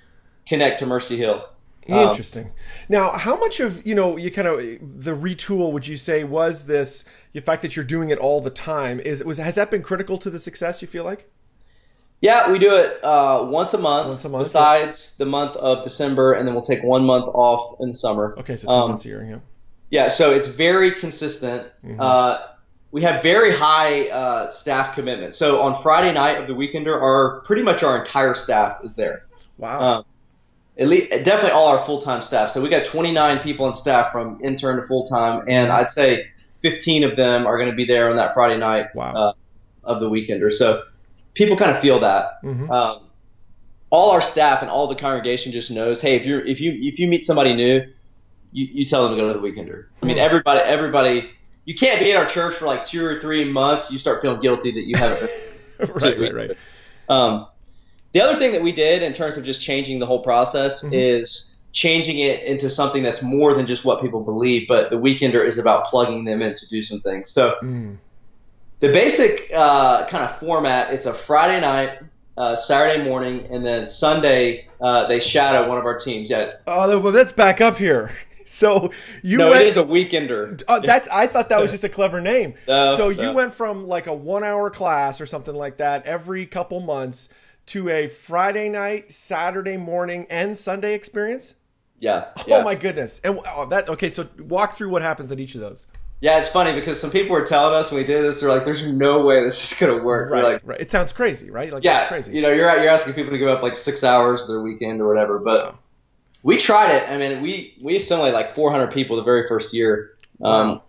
connect 0.47 0.79
to 0.79 0.87
Mercy 0.87 1.17
Hill. 1.17 1.47
Um, 1.89 1.99
Interesting. 1.99 2.47
Um, 2.47 2.53
now, 2.89 3.11
how 3.13 3.37
much 3.37 3.61
of 3.61 3.85
you 3.87 3.95
know 3.95 4.17
you 4.17 4.31
kind 4.31 4.49
of 4.49 4.59
the 4.59 5.17
retool 5.17 5.73
would 5.73 5.87
you 5.87 5.97
say 5.97 6.25
was 6.25 6.67
this 6.67 7.05
the 7.33 7.41
fact 7.41 7.63
that 7.63 7.75
you're 7.75 7.85
doing 7.85 8.11
it 8.11 8.19
all 8.19 8.41
the 8.41 8.51
time? 8.51 9.01
Is 9.01 9.25
was 9.25 9.39
has 9.39 9.57
that 9.57 9.71
been 9.71 9.83
critical 9.83 10.19
to 10.19 10.31
the 10.31 10.39
success? 10.39 10.83
You 10.83 10.89
feel 10.89 11.05
like? 11.05 11.29
Yeah, 12.21 12.53
we 12.53 12.61
do 12.61 12.73
it 12.73 13.03
uh, 13.03 13.49
once 13.51 13.75
a 13.75 13.79
month. 13.79 14.09
Once 14.09 14.25
a 14.25 14.29
month. 14.29 14.45
Besides 14.45 15.17
yeah. 15.19 15.25
the 15.25 15.31
month 15.31 15.57
of 15.57 15.83
December, 15.83 16.35
and 16.35 16.47
then 16.47 16.55
we'll 16.55 16.63
take 16.63 16.85
one 16.85 17.05
month 17.05 17.25
off 17.35 17.81
in 17.81 17.89
the 17.89 17.95
summer. 17.95 18.37
Okay, 18.39 18.57
so 18.57 18.69
two 18.69 18.73
um, 18.73 18.89
months 18.91 19.05
a 19.05 19.09
year. 19.09 19.25
Yeah. 19.29 19.39
Yeah, 19.91 20.09
so 20.09 20.33
it's 20.33 20.47
very 20.47 20.93
consistent. 20.93 21.67
Mm-hmm. 21.85 22.01
Uh, 22.01 22.39
we 22.93 23.03
have 23.03 23.23
very 23.23 23.53
high 23.53 24.09
uh, 24.09 24.49
staff 24.49 24.95
commitment. 24.95 25.35
So 25.35 25.61
on 25.61 25.83
Friday 25.83 26.15
night 26.15 26.39
of 26.39 26.47
the 26.47 26.55
weekender, 26.55 26.95
our 26.95 27.41
pretty 27.41 27.63
much 27.63 27.83
our 27.83 27.99
entire 27.99 28.35
staff 28.35 28.79
is 28.85 28.95
there. 28.95 29.27
Wow. 29.59 29.81
Um, 29.81 30.05
at 30.79 30.89
least 30.89 31.11
definitely 31.25 31.51
all 31.51 31.69
our 31.69 31.79
full 31.79 32.01
time 32.01 32.23
staff. 32.23 32.51
So 32.51 32.63
we 32.63 32.69
got 32.69 32.85
29 32.85 33.41
people 33.41 33.67
on 33.67 33.75
staff 33.75 34.13
from 34.13 34.41
intern 34.43 34.77
to 34.77 34.83
full 34.83 35.07
time, 35.07 35.45
and 35.49 35.71
I'd 35.71 35.91
say 35.91 36.27
15 36.61 37.05
of 37.05 37.17
them 37.17 37.47
are 37.47 37.59
going 37.59 37.71
to 37.71 37.77
be 37.77 37.85
there 37.85 38.11
on 38.11 38.17
that 38.17 38.35
Friday 38.35 38.59
night 38.59 38.95
wow. 38.95 39.13
uh, 39.13 39.33
of 39.85 40.01
the 40.01 40.09
weekend 40.09 40.43
or 40.43 40.51
so. 40.51 40.83
People 41.35 41.57
kind 41.57 41.71
of 41.71 41.81
feel 41.81 42.01
that. 42.01 42.43
Mm-hmm. 42.43 42.71
Um, 42.71 43.03
all 43.91 44.11
our 44.11 44.23
staff 44.23 44.63
and 44.63 44.71
all 44.71 44.87
the 44.87 44.95
congregation 44.95 45.53
just 45.53 45.71
knows, 45.71 46.01
hey, 46.01 46.17
if 46.17 46.25
you 46.25 46.39
if 46.39 46.61
you 46.61 46.73
if 46.73 46.99
you 46.99 47.07
meet 47.07 47.25
somebody 47.27 47.55
new, 47.55 47.83
you, 48.51 48.67
you 48.73 48.85
tell 48.87 49.07
them 49.07 49.17
to 49.17 49.23
go 49.23 49.33
to 49.33 49.39
the 49.39 49.47
weekender. 49.47 49.87
I 50.03 50.07
mean, 50.07 50.17
hmm. 50.17 50.23
everybody 50.23 50.61
everybody 50.61 51.31
you 51.65 51.75
can't 51.75 52.01
be 52.01 52.13
at 52.13 52.19
our 52.19 52.27
church 52.27 52.55
for 52.55 52.65
like 52.65 52.85
two 52.85 53.05
or 53.05 53.21
three 53.21 53.45
months. 53.45 53.91
You 53.91 53.99
start 53.99 54.23
feeling 54.23 54.41
guilty 54.41 54.73
that 54.73 54.87
you 54.87 54.97
haven't. 54.97 55.31
right, 56.03 56.19
right, 56.19 56.35
right. 56.35 56.51
Um, 57.09 57.47
the 58.13 58.21
other 58.21 58.39
thing 58.39 58.53
that 58.53 58.63
we 58.63 58.73
did 58.73 59.03
in 59.03 59.13
terms 59.13 59.37
of 59.37 59.45
just 59.45 59.61
changing 59.61 59.99
the 59.99 60.07
whole 60.07 60.23
process 60.23 60.83
mm-hmm. 60.83 60.95
is 60.95 61.55
changing 61.73 62.19
it 62.19 62.43
into 62.43 62.69
something 62.69 63.03
that's 63.03 63.23
more 63.23 63.55
than 63.55 63.67
just 63.67 63.85
what 63.85 64.01
people 64.01 64.23
believe, 64.23 64.69
but 64.69 64.91
the 64.91 64.97
weekender 64.97 65.47
is 65.47 65.59
about 65.59 65.87
plugging 65.87 66.25
them 66.25 66.43
in 66.43 66.55
to 66.55 66.69
do 66.69 66.83
some 66.83 67.01
things. 67.01 67.31
So 67.31 67.57
mm. 67.63 67.97
the 68.81 68.93
basic 68.93 69.51
uh, 69.55 70.07
kind 70.07 70.25
of 70.25 70.39
format, 70.39 70.93
it's 70.93 71.07
a 71.07 71.15
Friday 71.15 71.61
night, 71.61 72.01
uh, 72.37 72.57
Saturday 72.57 73.03
morning, 73.03 73.47
and 73.51 73.65
then 73.65 73.87
Sunday 73.87 74.69
uh, 74.81 75.07
they 75.07 75.21
shadow 75.21 75.67
one 75.69 75.79
of 75.79 75.87
our 75.87 75.97
teams. 75.97 76.31
Yeah. 76.31 76.53
Oh, 76.67 76.99
well, 76.99 77.13
let's 77.13 77.33
back 77.33 77.61
up 77.61 77.79
here. 77.79 78.11
So 78.45 78.93
you 79.23 79.39
no, 79.39 79.49
went, 79.49 79.63
it 79.63 79.69
is 79.69 79.79
a 79.79 79.83
weekender. 79.83 80.63
Uh, 80.69 80.79
that's 80.81 81.09
I 81.09 81.27
thought 81.27 81.49
that 81.49 81.63
was 81.63 81.71
just 81.71 81.85
a 81.85 81.89
clever 81.89 82.21
name. 82.21 82.53
No, 82.69 82.97
so 82.99 83.09
you 83.09 83.23
no. 83.23 83.33
went 83.33 83.55
from 83.55 83.89
like 83.89 84.07
a 84.07 84.13
one 84.13 84.45
hour 84.45 84.69
class 84.69 85.23
or 85.23 85.27
something 85.27 85.55
like 85.55 85.79
that 85.79 86.05
every 86.05 86.45
couple 86.45 86.81
months 86.81 87.31
to 87.67 87.89
a 87.89 88.09
Friday 88.09 88.69
night, 88.69 89.11
Saturday 89.11 89.77
morning, 89.77 90.27
and 90.31 90.57
Sunday 90.57 90.95
experience? 90.95 91.55
Yeah. 91.99 92.29
Oh 92.49 92.65
my 92.65 92.75
goodness! 92.75 93.21
And 93.23 93.39
oh, 93.47 93.67
that 93.67 93.89
okay. 93.89 94.09
So 94.09 94.29
walk 94.41 94.75
through 94.75 94.91
what 94.91 95.03
happens 95.03 95.31
at 95.31 95.39
each 95.39 95.55
of 95.55 95.61
those. 95.61 95.87
Yeah, 96.23 96.39
it's 96.39 96.49
funny 96.49 96.73
because 96.73 97.01
some 97.01 97.11
people 97.11 97.33
were 97.33 97.45
telling 97.45 97.75
us 97.75 97.91
when 97.91 97.99
we 98.01 98.05
did 98.05 98.25
this, 98.25 98.41
they're 98.41 98.49
like, 98.49 98.65
"There's 98.65 98.87
no 98.87 99.25
way 99.25 99.43
this 99.43 99.73
is 99.73 99.79
gonna 99.79 100.03
work." 100.03 100.31
Right, 100.31 100.45
like, 100.45 100.63
right. 100.65 100.81
It 100.81 100.91
sounds 100.91 101.13
crazy, 101.13 101.51
right? 101.51 101.73
Like, 101.73 101.83
yeah, 101.83 102.07
crazy. 102.07 102.33
You 102.33 102.43
know, 102.43 102.49
you're 102.49 102.69
you're 102.77 102.89
asking 102.89 103.15
people 103.15 103.33
to 103.33 103.39
give 103.39 103.49
up 103.49 103.63
like 103.63 103.77
six 103.77 104.05
hours 104.05 104.43
of 104.43 104.49
their 104.49 104.61
weekend 104.61 105.01
or 105.01 105.09
whatever, 105.09 105.41
but 105.41 105.65
wow. 105.65 105.79
we 106.45 106.59
tried 106.59 106.93
it. 106.95 107.09
I 107.09 107.19
mean, 107.19 107.43
we 107.43 107.77
we 107.83 107.97
assimilated 107.97 108.35
like 108.35 108.55
400 108.55 108.93
people 108.93 109.17
the 109.17 109.25
very 109.25 109.49
first 109.49 109.75
year, 109.75 110.17
um, 110.41 110.69
wow. 110.69 110.83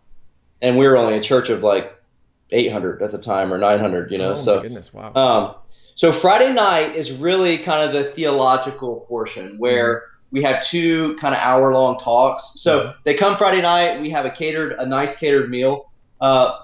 and 0.61 0.77
we 0.77 0.87
were 0.87 0.97
only 0.97 1.17
a 1.17 1.21
church 1.21 1.49
of 1.49 1.63
like 1.63 1.95
800 2.51 3.01
at 3.01 3.11
the 3.11 3.17
time 3.17 3.51
or 3.51 3.57
900. 3.57 4.11
You 4.11 4.19
know, 4.19 4.31
oh, 4.31 4.35
so 4.35 4.61
goodness, 4.61 4.93
wow. 4.93 5.13
Um, 5.15 5.55
so 5.95 6.11
Friday 6.11 6.53
night 6.53 6.95
is 6.95 7.11
really 7.11 7.57
kind 7.57 7.87
of 7.87 7.93
the 7.93 8.11
theological 8.11 9.01
portion 9.07 9.57
where. 9.57 9.95
Mm-hmm 9.95 10.09
we 10.33 10.41
have 10.41 10.63
two 10.63 11.15
kind 11.17 11.35
of 11.35 11.39
hour 11.39 11.71
long 11.71 11.95
talks. 11.99 12.53
So 12.55 12.95
they 13.03 13.13
come 13.13 13.37
Friday 13.37 13.61
night. 13.61 14.01
We 14.01 14.09
have 14.09 14.25
a 14.25 14.31
catered, 14.31 14.73
a 14.73 14.85
nice 14.85 15.15
catered 15.15 15.47
meal. 15.47 15.91
Uh, 16.19 16.59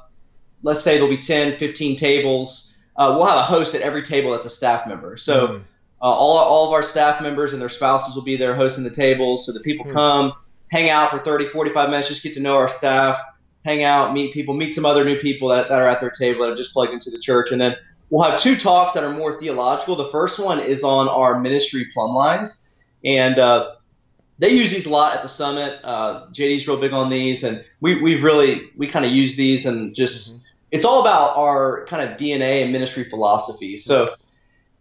let's 0.64 0.82
say 0.82 0.96
there'll 0.96 1.08
be 1.08 1.20
10, 1.20 1.58
15 1.58 1.96
tables. 1.96 2.76
Uh, 2.96 3.14
we'll 3.16 3.28
have 3.28 3.38
a 3.38 3.44
host 3.44 3.76
at 3.76 3.82
every 3.82 4.02
table 4.02 4.32
that's 4.32 4.46
a 4.46 4.50
staff 4.50 4.88
member. 4.88 5.18
So 5.18 5.48
mm. 5.48 5.62
uh, 6.02 6.06
all, 6.06 6.38
all 6.38 6.68
of 6.68 6.74
our 6.74 6.82
staff 6.82 7.22
members 7.22 7.54
and 7.54 7.62
their 7.62 7.70
spouses 7.70 8.16
will 8.16 8.24
be 8.24 8.38
there 8.38 8.56
hosting 8.56 8.84
the 8.84 8.90
tables. 8.90 9.46
So 9.46 9.54
the 9.54 9.60
people 9.60 9.86
mm. 9.86 9.94
come, 9.94 10.34
hang 10.72 10.90
out 10.90 11.12
for 11.12 11.20
30, 11.20 11.46
45 11.46 11.90
minutes, 11.92 12.08
just 12.08 12.24
get 12.24 12.34
to 12.34 12.40
know 12.40 12.56
our 12.56 12.68
staff, 12.68 13.22
hang 13.64 13.84
out, 13.84 14.14
meet 14.14 14.34
people, 14.34 14.56
meet 14.56 14.74
some 14.74 14.86
other 14.86 15.06
new 15.06 15.18
people 15.18 15.50
that, 15.50 15.70
that 15.70 15.80
are 15.80 15.88
at 15.88 16.00
their 16.00 16.10
table 16.10 16.42
that 16.42 16.50
have 16.50 16.58
just 16.58 16.74
plugged 16.74 16.92
into 16.92 17.12
the 17.12 17.20
church. 17.20 17.52
And 17.52 17.62
then 17.62 17.76
we'll 18.10 18.30
have 18.30 18.40
two 18.40 18.56
talks 18.56 18.94
that 18.94 19.04
are 19.04 19.12
more 19.12 19.38
theological. 19.40 19.96
The 19.96 20.10
first 20.10 20.40
one 20.40 20.60
is 20.60 20.84
on 20.84 21.08
our 21.08 21.40
ministry 21.40 21.88
plumb 21.94 22.14
lines 22.14 22.70
and 23.04 23.40
uh, 23.40 23.76
they 24.40 24.52
use 24.52 24.72
these 24.72 24.86
a 24.86 24.90
lot 24.90 25.16
at 25.16 25.22
the 25.22 25.30
summit. 25.30 25.80
Uh, 25.84 26.26
JD's 26.28 26.68
real 26.68 26.78
big 26.78 26.94
on 26.94 27.10
these, 27.10 27.44
and 27.44 27.64
we 27.82 28.02
we've 28.02 28.24
really 28.24 28.72
we 28.76 28.88
kind 28.88 29.06
of 29.06 29.12
use 29.12 29.36
these 29.36 29.66
and 29.66 29.94
just 29.94 30.30
mm-hmm. 30.30 30.44
it's 30.72 30.86
all 30.86 31.02
about 31.02 31.38
our 31.38 31.86
kind 31.86 32.10
of 32.10 32.18
DNA 32.18 32.64
and 32.64 32.72
ministry 32.72 33.04
philosophy. 33.04 33.78
So 33.78 34.10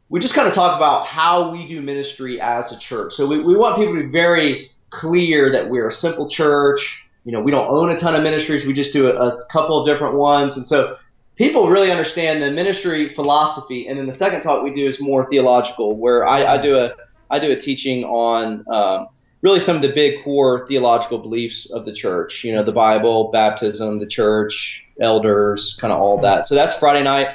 we 0.09 0.21
just 0.21 0.35
kind 0.35 0.49
of 0.49 0.55
talk 0.55 0.77
about 0.77 1.07
how 1.07 1.53
we 1.53 1.67
do 1.67 1.81
ministry 1.83 2.41
as 2.41 2.73
a 2.73 2.79
church. 2.79 3.13
So 3.13 3.27
we, 3.27 3.41
we 3.41 3.55
want 3.55 3.77
people 3.77 3.95
to 3.95 4.05
be 4.05 4.11
very 4.11 4.71
clear 4.89 5.51
that 5.51 5.69
we're 5.69 5.89
a 5.89 5.93
simple 5.93 6.29
church. 6.29 7.05
You 7.25 7.33
know, 7.33 7.43
we 7.43 7.51
don't 7.51 7.69
own 7.69 7.91
a 7.91 7.99
ton 7.99 8.15
of 8.15 8.23
ministries. 8.23 8.65
We 8.65 8.73
just 8.73 8.93
do 8.93 9.11
a, 9.11 9.13
a 9.13 9.39
couple 9.51 9.79
of 9.79 9.87
different 9.87 10.15
ones, 10.15 10.57
and 10.57 10.67
so 10.67 10.97
people 11.39 11.71
really 11.71 11.91
understand 11.91 12.43
the 12.43 12.51
ministry 12.51 13.09
philosophy. 13.09 13.87
And 13.87 13.99
then 13.99 14.07
the 14.07 14.13
second 14.13 14.43
talk 14.43 14.63
we 14.63 14.75
do 14.75 14.87
is 14.87 15.01
more 15.01 15.31
theological, 15.31 15.97
where 15.97 16.27
I, 16.27 16.57
I 16.57 16.61
do 16.61 16.77
a 16.77 16.95
I 17.31 17.39
do 17.39 17.53
a 17.53 17.57
teaching 17.57 18.05
on 18.05 18.65
um, 18.71 19.07
really 19.43 19.61
some 19.61 19.77
of 19.77 19.83
the 19.83 19.93
big 19.93 20.25
core 20.25 20.67
theological 20.67 21.19
beliefs 21.19 21.71
of 21.71 21.85
the 21.85 21.93
church. 21.93 22.45
You 22.45 22.55
know, 22.55 22.65
the 22.65 22.73
Bible, 22.73 23.31
baptism, 23.31 23.99
the 23.99 24.07
church, 24.07 24.85
elders, 25.01 25.79
kind 25.81 25.93
of 25.93 26.01
all 26.01 26.21
that. 26.21 26.45
So 26.45 26.55
that's 26.55 26.77
Friday 26.77 27.05
night. 27.05 27.29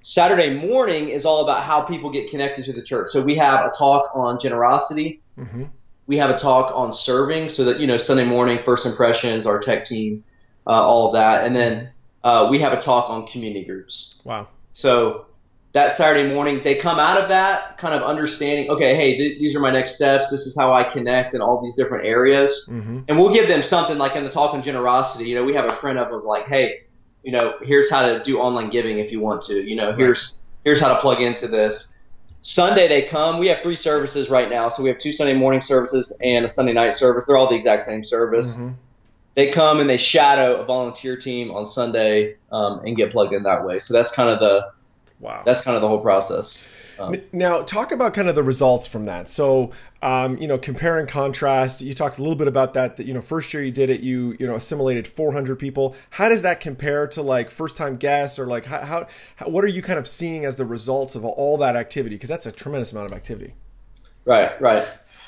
Saturday 0.00 0.54
morning 0.54 1.08
is 1.08 1.24
all 1.24 1.42
about 1.42 1.64
how 1.64 1.82
people 1.82 2.10
get 2.10 2.30
connected 2.30 2.64
to 2.64 2.72
the 2.72 2.82
church. 2.82 3.10
So 3.10 3.22
we 3.22 3.36
have 3.36 3.64
a 3.64 3.70
talk 3.70 4.10
on 4.14 4.38
generosity. 4.38 5.20
Mm-hmm. 5.36 5.64
We 6.06 6.16
have 6.16 6.30
a 6.30 6.38
talk 6.38 6.72
on 6.74 6.92
serving. 6.92 7.50
So 7.50 7.64
that 7.66 7.78
you 7.80 7.86
know, 7.86 7.98
Sunday 7.98 8.24
morning, 8.24 8.60
first 8.64 8.86
impressions, 8.86 9.46
our 9.46 9.58
tech 9.58 9.84
team, 9.84 10.24
uh, 10.66 10.70
all 10.70 11.08
of 11.08 11.14
that, 11.14 11.44
and 11.44 11.54
then 11.54 11.90
uh, 12.24 12.48
we 12.50 12.58
have 12.58 12.72
a 12.72 12.78
talk 12.78 13.10
on 13.10 13.26
community 13.26 13.64
groups. 13.64 14.20
Wow. 14.24 14.48
So 14.72 15.26
that 15.72 15.94
Saturday 15.94 16.32
morning, 16.32 16.62
they 16.62 16.74
come 16.74 16.98
out 16.98 17.20
of 17.20 17.28
that 17.28 17.78
kind 17.78 17.94
of 17.94 18.02
understanding, 18.02 18.70
okay, 18.70 18.94
hey, 18.94 19.16
th- 19.16 19.38
these 19.38 19.54
are 19.54 19.60
my 19.60 19.70
next 19.70 19.94
steps. 19.94 20.30
This 20.30 20.46
is 20.46 20.56
how 20.56 20.72
I 20.72 20.84
connect 20.84 21.34
in 21.34 21.40
all 21.40 21.62
these 21.62 21.74
different 21.74 22.06
areas. 22.06 22.68
Mm-hmm. 22.72 23.00
And 23.08 23.18
we'll 23.18 23.32
give 23.32 23.48
them 23.48 23.62
something 23.62 23.98
like 23.98 24.16
in 24.16 24.24
the 24.24 24.30
talk 24.30 24.54
on 24.54 24.62
generosity, 24.62 25.28
you 25.28 25.34
know, 25.34 25.44
we 25.44 25.54
have 25.54 25.66
a 25.66 25.74
print 25.74 25.98
up 25.98 26.10
of 26.10 26.24
like, 26.24 26.46
hey, 26.46 26.80
you 27.22 27.32
know, 27.32 27.58
here's 27.62 27.90
how 27.90 28.06
to 28.06 28.22
do 28.22 28.38
online 28.38 28.70
giving 28.70 28.98
if 28.98 29.12
you 29.12 29.20
want 29.20 29.42
to, 29.42 29.68
you 29.68 29.76
know, 29.76 29.92
here's, 29.92 30.42
here's 30.64 30.80
how 30.80 30.88
to 30.88 30.98
plug 31.00 31.20
into 31.20 31.46
this. 31.46 31.94
Sunday 32.40 32.88
they 32.88 33.02
come. 33.02 33.38
We 33.38 33.48
have 33.48 33.60
three 33.60 33.76
services 33.76 34.30
right 34.30 34.48
now. 34.48 34.68
So 34.68 34.82
we 34.82 34.88
have 34.88 34.98
two 34.98 35.12
Sunday 35.12 35.34
morning 35.34 35.60
services 35.60 36.16
and 36.22 36.44
a 36.44 36.48
Sunday 36.48 36.72
night 36.72 36.94
service. 36.94 37.24
They're 37.26 37.36
all 37.36 37.48
the 37.48 37.56
exact 37.56 37.82
same 37.82 38.02
service. 38.02 38.56
Mm-hmm. 38.56 38.74
They 39.38 39.52
come 39.52 39.78
and 39.78 39.88
they 39.88 39.98
shadow 39.98 40.60
a 40.60 40.64
volunteer 40.64 41.16
team 41.16 41.52
on 41.52 41.64
Sunday 41.64 42.34
um, 42.50 42.80
and 42.84 42.96
get 42.96 43.12
plugged 43.12 43.32
in 43.32 43.44
that 43.44 43.64
way. 43.64 43.78
So 43.78 43.94
that's 43.94 44.10
kind 44.10 44.28
of 44.28 44.40
the 44.40 44.72
Wow. 45.20 45.42
That's 45.44 45.60
kind 45.60 45.76
of 45.76 45.80
the 45.80 45.86
whole 45.88 46.00
process. 46.00 46.68
Um, 46.98 47.20
now, 47.32 47.62
talk 47.62 47.92
about 47.92 48.14
kind 48.14 48.28
of 48.28 48.34
the 48.34 48.42
results 48.42 48.88
from 48.88 49.04
that. 49.04 49.28
So, 49.28 49.70
um, 50.02 50.38
you 50.38 50.48
know, 50.48 50.58
compare 50.58 50.98
and 50.98 51.08
contrast. 51.08 51.82
You 51.82 51.94
talked 51.94 52.18
a 52.18 52.22
little 52.22 52.36
bit 52.36 52.48
about 52.48 52.74
that. 52.74 52.96
That 52.96 53.06
you 53.06 53.14
know, 53.14 53.20
first 53.20 53.54
year 53.54 53.62
you 53.62 53.70
did 53.70 53.90
it, 53.90 54.00
you 54.00 54.36
you 54.40 54.46
know, 54.48 54.56
assimilated 54.56 55.06
400 55.06 55.56
people. 55.56 55.94
How 56.10 56.28
does 56.28 56.42
that 56.42 56.58
compare 56.58 57.06
to 57.06 57.22
like 57.22 57.50
first 57.50 57.76
time 57.76 57.96
guests, 57.96 58.40
or 58.40 58.46
like 58.46 58.64
how, 58.64 58.80
how, 58.80 59.06
how 59.36 59.48
what 59.48 59.62
are 59.62 59.68
you 59.68 59.82
kind 59.82 60.00
of 60.00 60.08
seeing 60.08 60.44
as 60.44 60.56
the 60.56 60.66
results 60.66 61.14
of 61.14 61.24
all 61.24 61.56
that 61.58 61.76
activity? 61.76 62.16
Because 62.16 62.28
that's 62.28 62.46
a 62.46 62.52
tremendous 62.52 62.90
amount 62.90 63.10
of 63.10 63.16
activity. 63.16 63.54
Right, 64.24 64.60
right. 64.60 64.86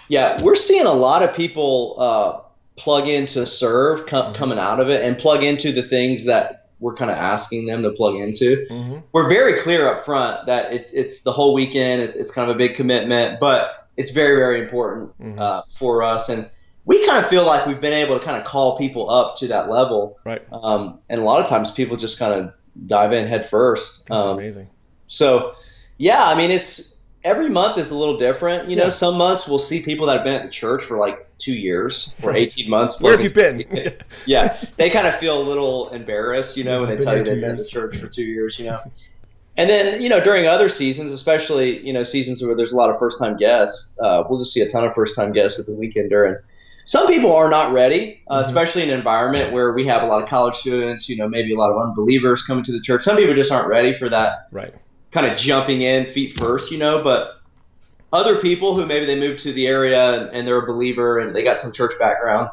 Yeah, 0.09 0.43
we're 0.43 0.57
seeing 0.57 0.87
a 0.87 0.93
lot 0.93 1.23
of 1.23 1.37
people 1.37 1.95
uh, 1.99 2.41
plug 2.81 3.07
into 3.07 3.47
serve 3.47 4.07
com- 4.07 4.27
mm-hmm. 4.27 4.35
coming 4.35 4.59
out 4.59 4.81
of 4.81 4.89
it 4.89 5.05
and 5.05 5.19
plug 5.19 5.43
into 5.43 5.71
the 5.73 5.83
things 5.83 6.25
that 6.25 6.69
we're 6.81 6.95
kind 6.95 7.11
of 7.11 7.17
asking 7.17 7.67
them 7.67 7.83
to 7.83 7.91
plug 7.91 8.17
into. 8.17 8.67
Mm-hmm. 8.71 8.99
We're 9.13 9.29
very 9.29 9.59
clear 9.59 9.87
up 9.87 10.05
front 10.05 10.47
that 10.47 10.73
it, 10.73 10.91
it's 10.95 11.23
the 11.23 11.33
whole 11.33 11.53
weekend. 11.53 12.03
It's, 12.03 12.17
it's, 12.17 12.31
kind 12.31 12.51
of 12.51 12.57
a 12.57 12.59
big 12.59 12.75
commitment, 12.75 13.39
but 13.39 13.89
it's 13.99 14.11
very, 14.11 14.37
very 14.37 14.63
important 14.63 15.11
mm-hmm. 15.19 15.39
uh, 15.39 15.63
for 15.79 16.03
us. 16.03 16.31
And 16.31 16.51
we 16.87 17.05
kind 17.05 17.19
of 17.19 17.29
feel 17.29 17.45
like 17.45 17.67
we've 17.67 17.81
been 17.81 17.93
able 17.93 18.19
to 18.19 18.25
kind 18.25 18.39
of 18.39 18.47
call 18.47 18.79
people 18.79 19.11
up 19.11 19.37
to 19.37 19.49
that 19.49 19.69
level. 19.69 20.19
Right. 20.25 20.43
Um, 20.51 21.01
and 21.11 21.21
a 21.21 21.25
lot 21.25 21.43
of 21.43 21.49
times 21.49 21.71
people 21.71 21.99
just 21.99 22.19
kind 22.19 22.33
of 22.33 22.55
dive 22.87 23.13
in 23.13 23.29
head 23.29 23.47
first. 23.47 24.07
That's 24.07 24.25
um, 24.25 24.39
amazing. 24.39 24.69
So, 25.07 25.53
yeah, 25.99 26.25
I 26.25 26.35
mean, 26.35 26.51
it's 26.51 26.95
every 27.25 27.51
month 27.51 27.79
is 27.79 27.91
a 27.91 27.95
little 27.95 28.17
different. 28.17 28.69
You 28.69 28.77
know, 28.77 28.91
some 28.91 29.17
months 29.17 29.47
we'll 29.47 29.59
see 29.59 29.83
people 29.83 30.07
that 30.07 30.17
have 30.17 30.25
been 30.25 30.35
at 30.35 30.43
the 30.43 30.51
church 30.51 30.85
for 30.85 30.99
like 30.99 31.29
two 31.39 31.55
years 31.55 32.15
or 32.23 32.37
18 32.37 32.69
months. 32.71 33.01
Where 33.01 33.13
have 33.13 33.23
you 33.23 33.31
been? 33.31 33.65
yeah. 34.27 34.57
They 34.77 34.91
kind 34.91 35.07
of 35.07 35.17
feel 35.17 35.41
a 35.41 35.45
little 35.45 35.91
embarrassed, 35.91 36.57
you 36.57 36.65
know, 36.65 36.81
when 36.81 36.91
they 36.91 36.97
tell 36.97 37.17
you 37.17 37.25
they've 37.25 37.41
been 37.41 37.53
at 37.53 37.59
the 37.59 37.65
church 37.65 37.97
for 37.97 38.09
two 38.09 38.25
years, 38.25 38.59
you 38.59 38.67
know. 38.67 38.81
And 39.57 39.69
then, 39.69 40.01
you 40.01 40.09
know, 40.09 40.21
during 40.21 40.47
other 40.47 40.69
seasons, 40.69 41.13
especially, 41.13 41.85
you 41.85 41.93
know, 41.93 42.03
seasons 42.03 42.43
where 42.43 42.55
there's 42.55 42.73
a 42.73 42.77
lot 42.77 42.89
of 42.89 42.99
first 42.99 43.19
time 43.19 43.37
guests, 43.37 43.99
uh, 44.01 44.25
we'll 44.29 44.39
just 44.39 44.53
see 44.53 44.63
a 44.63 44.71
ton 44.71 44.85
of 44.85 44.95
first 44.95 45.15
time 45.15 45.33
guests 45.33 45.59
at 45.59 45.67
the 45.67 45.73
weekender. 45.73 46.27
And 46.27 46.39
some 46.85 47.07
people 47.07 47.33
are 47.35 47.51
not 47.51 47.73
ready, 47.73 48.23
uh, 48.29 48.41
mm-hmm. 48.41 48.49
especially 48.49 48.85
in 48.85 48.91
an 48.91 48.97
environment 48.97 49.53
where 49.53 49.73
we 49.73 49.87
have 49.87 50.03
a 50.03 50.07
lot 50.07 50.23
of 50.23 50.29
college 50.29 50.55
students, 50.55 51.09
you 51.09 51.17
know, 51.17 51.29
maybe 51.29 51.53
a 51.53 51.59
lot 51.59 51.73
of 51.73 51.79
unbelievers 51.79 52.43
coming 52.43 52.65
to 52.65 52.73
the 52.73 52.81
church. 52.81 53.03
Some 53.03 53.17
people 53.17 53.35
just 53.35 53.53
aren't 53.53 53.69
ready 53.69 53.93
for 53.93 54.09
that. 54.09 54.49
Right. 54.51 54.73
Kind 55.11 55.27
of 55.27 55.37
jumping 55.37 55.83
in 55.83 56.07
feet 56.07 56.35
first, 56.35 56.71
you 56.71 56.79
know, 56.79 57.03
but 57.03 57.41
other 58.13 58.41
people 58.41 58.77
who 58.77 58.87
maybe 58.87 59.07
they 59.07 59.19
moved 59.19 59.41
to 59.41 59.53
the 59.53 59.67
area 59.67 60.21
and, 60.21 60.31
and 60.31 60.49
they're 60.49 60.63
a 60.63 60.67
believer 60.67 61.19
and 61.19 61.35
they 61.35 61.43
got 61.43 61.61
some 61.61 61.73
church 61.73 61.93
background, 61.99 62.51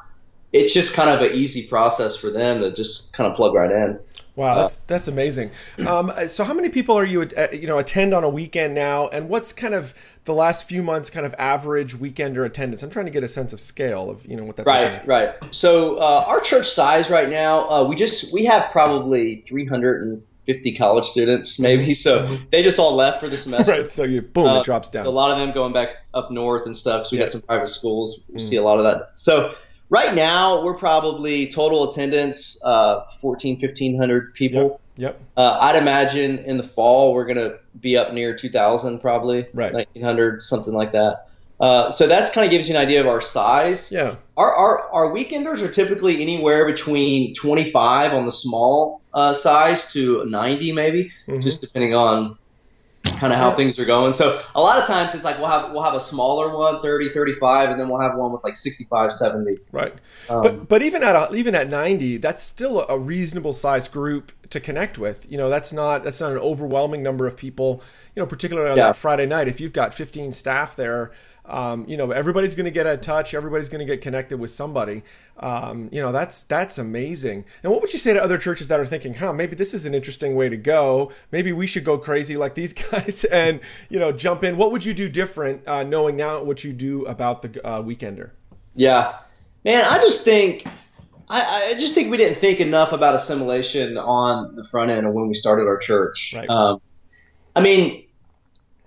it's 0.53 0.73
just 0.73 0.93
kind 0.93 1.09
of 1.09 1.21
an 1.21 1.35
easy 1.35 1.67
process 1.67 2.15
for 2.15 2.29
them 2.29 2.61
to 2.61 2.71
just 2.71 3.13
kind 3.13 3.29
of 3.29 3.35
plug 3.35 3.53
right 3.53 3.71
in. 3.71 3.99
Wow, 4.35 4.53
that's 4.53 4.77
that's 4.77 5.07
amazing. 5.07 5.49
Um, 5.87 6.11
so, 6.27 6.43
how 6.43 6.53
many 6.53 6.69
people 6.69 6.95
are 6.95 7.03
you 7.03 7.23
uh, 7.35 7.47
you 7.51 7.65
know 7.65 7.79
attend 7.79 8.13
on 8.13 8.23
a 8.23 8.29
weekend 8.29 8.75
now, 8.75 9.07
and 9.07 9.29
what's 9.29 9.51
kind 9.51 9.73
of 9.73 9.95
the 10.25 10.33
last 10.33 10.67
few 10.69 10.83
months 10.83 11.09
kind 11.09 11.25
of 11.25 11.33
average 11.39 11.95
weekender 11.95 12.45
attendance? 12.45 12.83
I'm 12.83 12.91
trying 12.91 13.05
to 13.07 13.11
get 13.11 13.23
a 13.23 13.27
sense 13.27 13.51
of 13.51 13.59
scale 13.59 14.11
of 14.11 14.23
you 14.27 14.35
know 14.37 14.43
what 14.43 14.57
that's 14.57 14.67
right, 14.67 14.93
like. 14.99 15.07
right. 15.07 15.35
So, 15.49 15.95
uh, 15.95 16.25
our 16.27 16.39
church 16.39 16.69
size 16.69 17.09
right 17.09 17.29
now, 17.29 17.67
uh, 17.67 17.87
we 17.87 17.95
just 17.95 18.31
we 18.31 18.45
have 18.45 18.71
probably 18.71 19.43
300 19.47 20.03
and 20.03 20.23
50 20.47 20.75
college 20.75 21.05
students 21.05 21.59
maybe 21.59 21.93
so 21.93 22.21
mm-hmm. 22.21 22.45
they 22.51 22.63
just 22.63 22.79
all 22.79 22.95
left 22.95 23.19
for 23.19 23.27
the 23.27 23.37
semester 23.37 23.71
right 23.71 23.87
so 23.87 24.03
you 24.03 24.21
boom 24.21 24.47
uh, 24.47 24.59
it 24.61 24.65
drops 24.65 24.89
down 24.89 25.05
a 25.05 25.09
lot 25.09 25.31
of 25.31 25.37
them 25.37 25.53
going 25.53 25.73
back 25.73 25.89
up 26.13 26.31
north 26.31 26.65
and 26.65 26.75
stuff 26.75 27.05
so 27.05 27.15
we 27.15 27.19
yeah. 27.19 27.25
got 27.25 27.31
some 27.31 27.41
private 27.41 27.67
schools 27.67 28.23
we 28.29 28.37
mm. 28.37 28.41
see 28.41 28.55
a 28.55 28.61
lot 28.63 28.77
of 28.77 28.85
that 28.85 29.11
so 29.13 29.53
right 29.89 30.15
now 30.15 30.63
we're 30.63 30.77
probably 30.77 31.47
total 31.47 31.89
attendance 31.89 32.59
uh 32.63 33.01
14 33.21 33.59
1500 33.59 34.33
people 34.33 34.79
yep, 34.95 35.19
yep. 35.19 35.21
Uh, 35.35 35.57
i'd 35.61 35.75
imagine 35.75 36.39
in 36.39 36.57
the 36.57 36.63
fall 36.63 37.13
we're 37.13 37.25
going 37.25 37.37
to 37.37 37.59
be 37.79 37.97
up 37.97 38.13
near 38.13 38.35
2000 38.35 38.99
probably 38.99 39.45
right 39.53 39.73
1900 39.73 40.41
something 40.41 40.73
like 40.73 40.93
that 40.93 41.27
uh, 41.59 41.89
so 41.89 42.07
that 42.07 42.33
kind 42.33 42.45
of 42.45 42.51
gives 42.51 42.69
you 42.69 42.75
an 42.75 42.81
idea 42.81 43.01
of 43.01 43.07
our 43.07 43.21
size. 43.21 43.91
Yeah. 43.91 44.17
Our, 44.35 44.53
our, 44.53 44.81
our 44.91 45.05
weekenders 45.09 45.61
are 45.63 45.71
typically 45.71 46.21
anywhere 46.21 46.65
between 46.65 47.33
25 47.33 48.13
on 48.13 48.25
the 48.25 48.31
small 48.31 49.01
uh, 49.17 49.33
size 49.33 49.91
to 49.91 50.23
90 50.25 50.71
maybe, 50.73 51.05
mm-hmm. 51.25 51.39
just 51.39 51.59
depending 51.59 51.95
on 51.95 52.37
kind 53.19 53.33
of 53.33 53.39
how 53.39 53.51
things 53.51 53.79
are 53.79 53.85
going. 53.85 54.13
So 54.13 54.39
a 54.53 54.61
lot 54.61 54.79
of 54.79 54.85
times 54.85 55.15
it's 55.15 55.23
like 55.23 55.39
we'll 55.39 55.47
have 55.47 55.71
we'll 55.71 55.81
have 55.81 55.95
a 55.95 55.99
smaller 55.99 56.55
one, 56.55 56.83
30, 56.83 57.09
35, 57.09 57.71
and 57.71 57.79
then 57.79 57.89
we'll 57.89 57.99
have 57.99 58.15
one 58.15 58.31
with 58.31 58.43
like 58.43 58.55
65, 58.55 59.11
70. 59.11 59.57
Right. 59.71 59.95
Um, 60.29 60.43
but 60.43 60.67
but 60.67 60.81
even 60.83 61.01
at 61.01 61.15
a, 61.15 61.33
even 61.33 61.55
at 61.55 61.67
90, 61.67 62.17
that's 62.17 62.43
still 62.43 62.85
a 62.87 62.99
reasonable 62.99 63.53
size 63.53 63.87
group 63.87 64.31
to 64.51 64.59
connect 64.59 64.99
with. 64.99 65.25
You 65.27 65.39
know, 65.39 65.49
that's 65.49 65.73
not 65.73 66.03
that's 66.03 66.21
not 66.21 66.33
an 66.33 66.37
overwhelming 66.37 67.01
number 67.01 67.25
of 67.25 67.35
people. 67.35 67.81
You 68.15 68.21
know, 68.21 68.27
particularly 68.27 68.69
on 68.69 68.77
yeah. 68.77 68.87
that 68.87 68.97
Friday 68.97 69.25
night, 69.25 69.47
if 69.47 69.59
you've 69.59 69.73
got 69.73 69.95
15 69.95 70.31
staff 70.31 70.75
there, 70.75 71.11
um, 71.47 71.85
you 71.87 71.95
know, 71.95 72.11
everybody's 72.11 72.55
going 72.55 72.65
to 72.65 72.71
get 72.71 72.85
a 72.85 72.97
touch. 72.97 73.33
Everybody's 73.33 73.69
going 73.69 73.79
to 73.79 73.85
get 73.85 74.01
connected 74.01 74.37
with 74.37 74.51
somebody. 74.51 75.03
Um, 75.39 75.89
you 75.91 76.01
know, 76.01 76.11
that's 76.11 76.43
that's 76.43 76.77
amazing. 76.77 77.45
And 77.63 77.71
what 77.71 77.81
would 77.81 77.93
you 77.93 77.99
say 77.99 78.13
to 78.13 78.21
other 78.21 78.37
churches 78.37 78.67
that 78.67 78.79
are 78.79 78.85
thinking, 78.85 79.15
"Huh, 79.15 79.31
maybe 79.33 79.55
this 79.55 79.73
is 79.73 79.85
an 79.85 79.95
interesting 79.95 80.35
way 80.35 80.49
to 80.49 80.57
go. 80.57 81.11
Maybe 81.31 81.51
we 81.53 81.65
should 81.65 81.85
go 81.85 81.97
crazy 81.97 82.35
like 82.35 82.55
these 82.55 82.73
guys 82.91 83.23
and 83.25 83.61
you 83.89 83.97
know 83.99 84.11
jump 84.11 84.43
in." 84.43 84.57
What 84.57 84.71
would 84.71 84.83
you 84.83 84.93
do 84.93 85.07
different, 85.07 85.67
uh, 85.67 85.83
knowing 85.83 86.17
now 86.17 86.43
what 86.43 86.63
you 86.63 86.73
do 86.73 87.05
about 87.05 87.41
the 87.41 87.65
uh, 87.65 87.81
weekender? 87.81 88.31
Yeah, 88.75 89.19
man, 89.63 89.85
I 89.85 89.97
just 89.99 90.23
think. 90.23 90.65
I, 91.29 91.71
I 91.71 91.73
just 91.73 91.93
think 91.93 92.09
we 92.09 92.15
didn't 92.15 92.37
think 92.37 92.61
enough 92.61 92.93
about 92.93 93.13
assimilation 93.13 93.97
on 93.97 94.55
the 94.55 94.63
front 94.63 94.91
end 94.91 95.05
of 95.05 95.13
when 95.13 95.27
we 95.27 95.33
started 95.33 95.67
our 95.67 95.77
church. 95.77 96.33
Right. 96.33 96.49
Um, 96.49 96.79
I 97.53 97.59
mean, 97.59 98.05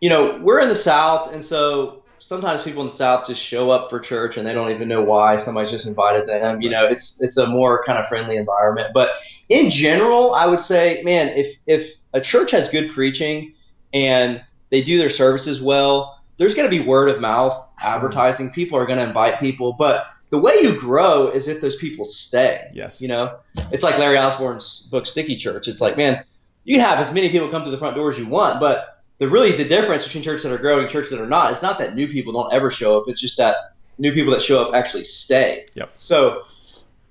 you 0.01 0.09
know, 0.09 0.41
we're 0.43 0.59
in 0.61 0.71
the 0.71 0.75
South, 0.75 1.35
and 1.35 1.45
so 1.45 2.00
sometimes 2.21 2.63
people 2.63 2.83
in 2.83 2.89
the 2.89 2.95
South 2.95 3.27
just 3.27 3.43
show 3.43 3.71
up 3.71 3.91
for 3.91 3.99
church 3.99 4.37
and 4.37 4.47
they 4.47 4.55
don't 4.55 4.71
even 4.71 4.89
know 4.89 5.03
why. 5.03 5.37
Somebody's 5.37 5.71
just 5.71 5.87
invited 5.87 6.27
them. 6.27 6.61
You 6.61 6.71
know, 6.71 6.87
it's 6.87 7.21
it's 7.21 7.37
a 7.37 7.47
more 7.47 7.83
kind 7.85 7.99
of 7.99 8.07
friendly 8.07 8.37
environment. 8.37 8.91
But 8.95 9.11
in 9.49 9.71
general, 9.71 10.35
I 10.35 10.47
would 10.47 10.61
say, 10.61 11.03
man, 11.03 11.29
if 11.29 11.57
if 11.67 11.95
a 12.13 12.21
church 12.21 12.53
has 12.53 12.69
good 12.69 12.91
preaching 12.91 13.55
and 13.93 14.43
they 14.71 14.83
do 14.83 14.99
their 14.99 15.09
services 15.09 15.61
well, 15.61 16.23
there's 16.37 16.55
going 16.55 16.71
to 16.71 16.77
be 16.77 16.87
word 16.87 17.09
of 17.09 17.21
mouth 17.21 17.69
advertising. 17.83 18.51
People 18.51 18.79
are 18.79 18.87
going 18.87 18.99
to 18.99 19.07
invite 19.07 19.41
people, 19.41 19.73
but 19.73 20.07
the 20.31 20.39
way 20.39 20.55
you 20.63 20.79
grow 20.79 21.29
is 21.29 21.49
if 21.49 21.61
those 21.61 21.77
people 21.77 22.05
stay. 22.05 22.71
Yes. 22.73 23.03
You 23.03 23.09
know, 23.09 23.39
it's 23.73 23.83
like 23.83 23.99
Larry 23.99 24.17
Osborne's 24.17 24.87
book 24.91 25.07
Sticky 25.07 25.37
Church. 25.37 25.67
It's 25.67 25.81
like, 25.81 25.97
man, 25.97 26.25
you 26.65 26.77
can 26.77 26.85
have 26.85 26.99
as 26.99 27.13
many 27.13 27.31
people 27.31 27.51
come 27.51 27.63
through 27.63 27.73
the 27.73 27.79
front 27.79 27.97
door 27.97 28.09
as 28.09 28.19
you 28.19 28.27
want, 28.27 28.61
but 28.61 28.90
the 29.21 29.29
really 29.29 29.53
the 29.53 29.67
difference 29.67 30.03
between 30.05 30.23
churches 30.23 30.45
that 30.45 30.53
are 30.53 30.59
growing 30.59 30.81
and 30.81 30.91
churches 30.91 31.11
that 31.11 31.21
are 31.21 31.27
not 31.27 31.53
is 31.53 31.63
not 31.63 31.79
that 31.79 31.95
new 31.95 32.09
people 32.09 32.33
don't 32.33 32.53
ever 32.53 32.71
show 32.71 32.99
up. 32.99 33.05
It's 33.07 33.21
just 33.21 33.37
that 33.37 33.55
new 33.99 34.13
people 34.13 34.33
that 34.33 34.41
show 34.41 34.61
up 34.63 34.75
actually 34.75 35.05
stay. 35.05 35.67
Yep. 35.75 35.93
So, 35.99 36.45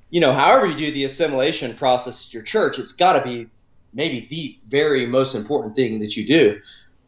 you 0.09 0.19
know, 0.19 0.33
however 0.33 0.65
you 0.65 0.75
do 0.75 0.91
the 0.91 1.05
assimilation 1.05 1.75
process 1.75 2.25
at 2.25 2.33
your 2.33 2.41
church, 2.41 2.79
it's 2.79 2.93
got 2.93 3.13
to 3.13 3.23
be 3.23 3.47
maybe 3.93 4.25
the 4.27 4.57
very 4.67 5.05
most 5.05 5.35
important 5.35 5.75
thing 5.75 5.99
that 5.99 6.17
you 6.17 6.25
do, 6.25 6.59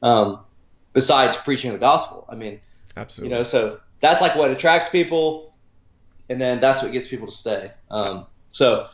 um, 0.04 0.40
besides 0.94 1.36
preaching 1.36 1.72
the 1.74 1.80
gospel. 1.80 2.28
I 2.30 2.36
mean, 2.36 2.62
absolutely. 2.96 3.32
You 3.32 3.40
know, 3.40 3.44
so 3.44 3.80
that's 4.02 4.22
like 4.22 4.36
what 4.36 4.52
attracts 4.52 4.90
people, 4.90 5.56
and 6.30 6.40
then 6.40 6.60
that's 6.60 6.84
what 6.84 6.92
gets 6.92 7.08
people 7.08 7.26
to 7.26 7.34
stay. 7.34 7.72
Um, 7.90 8.28
so, 8.50 8.88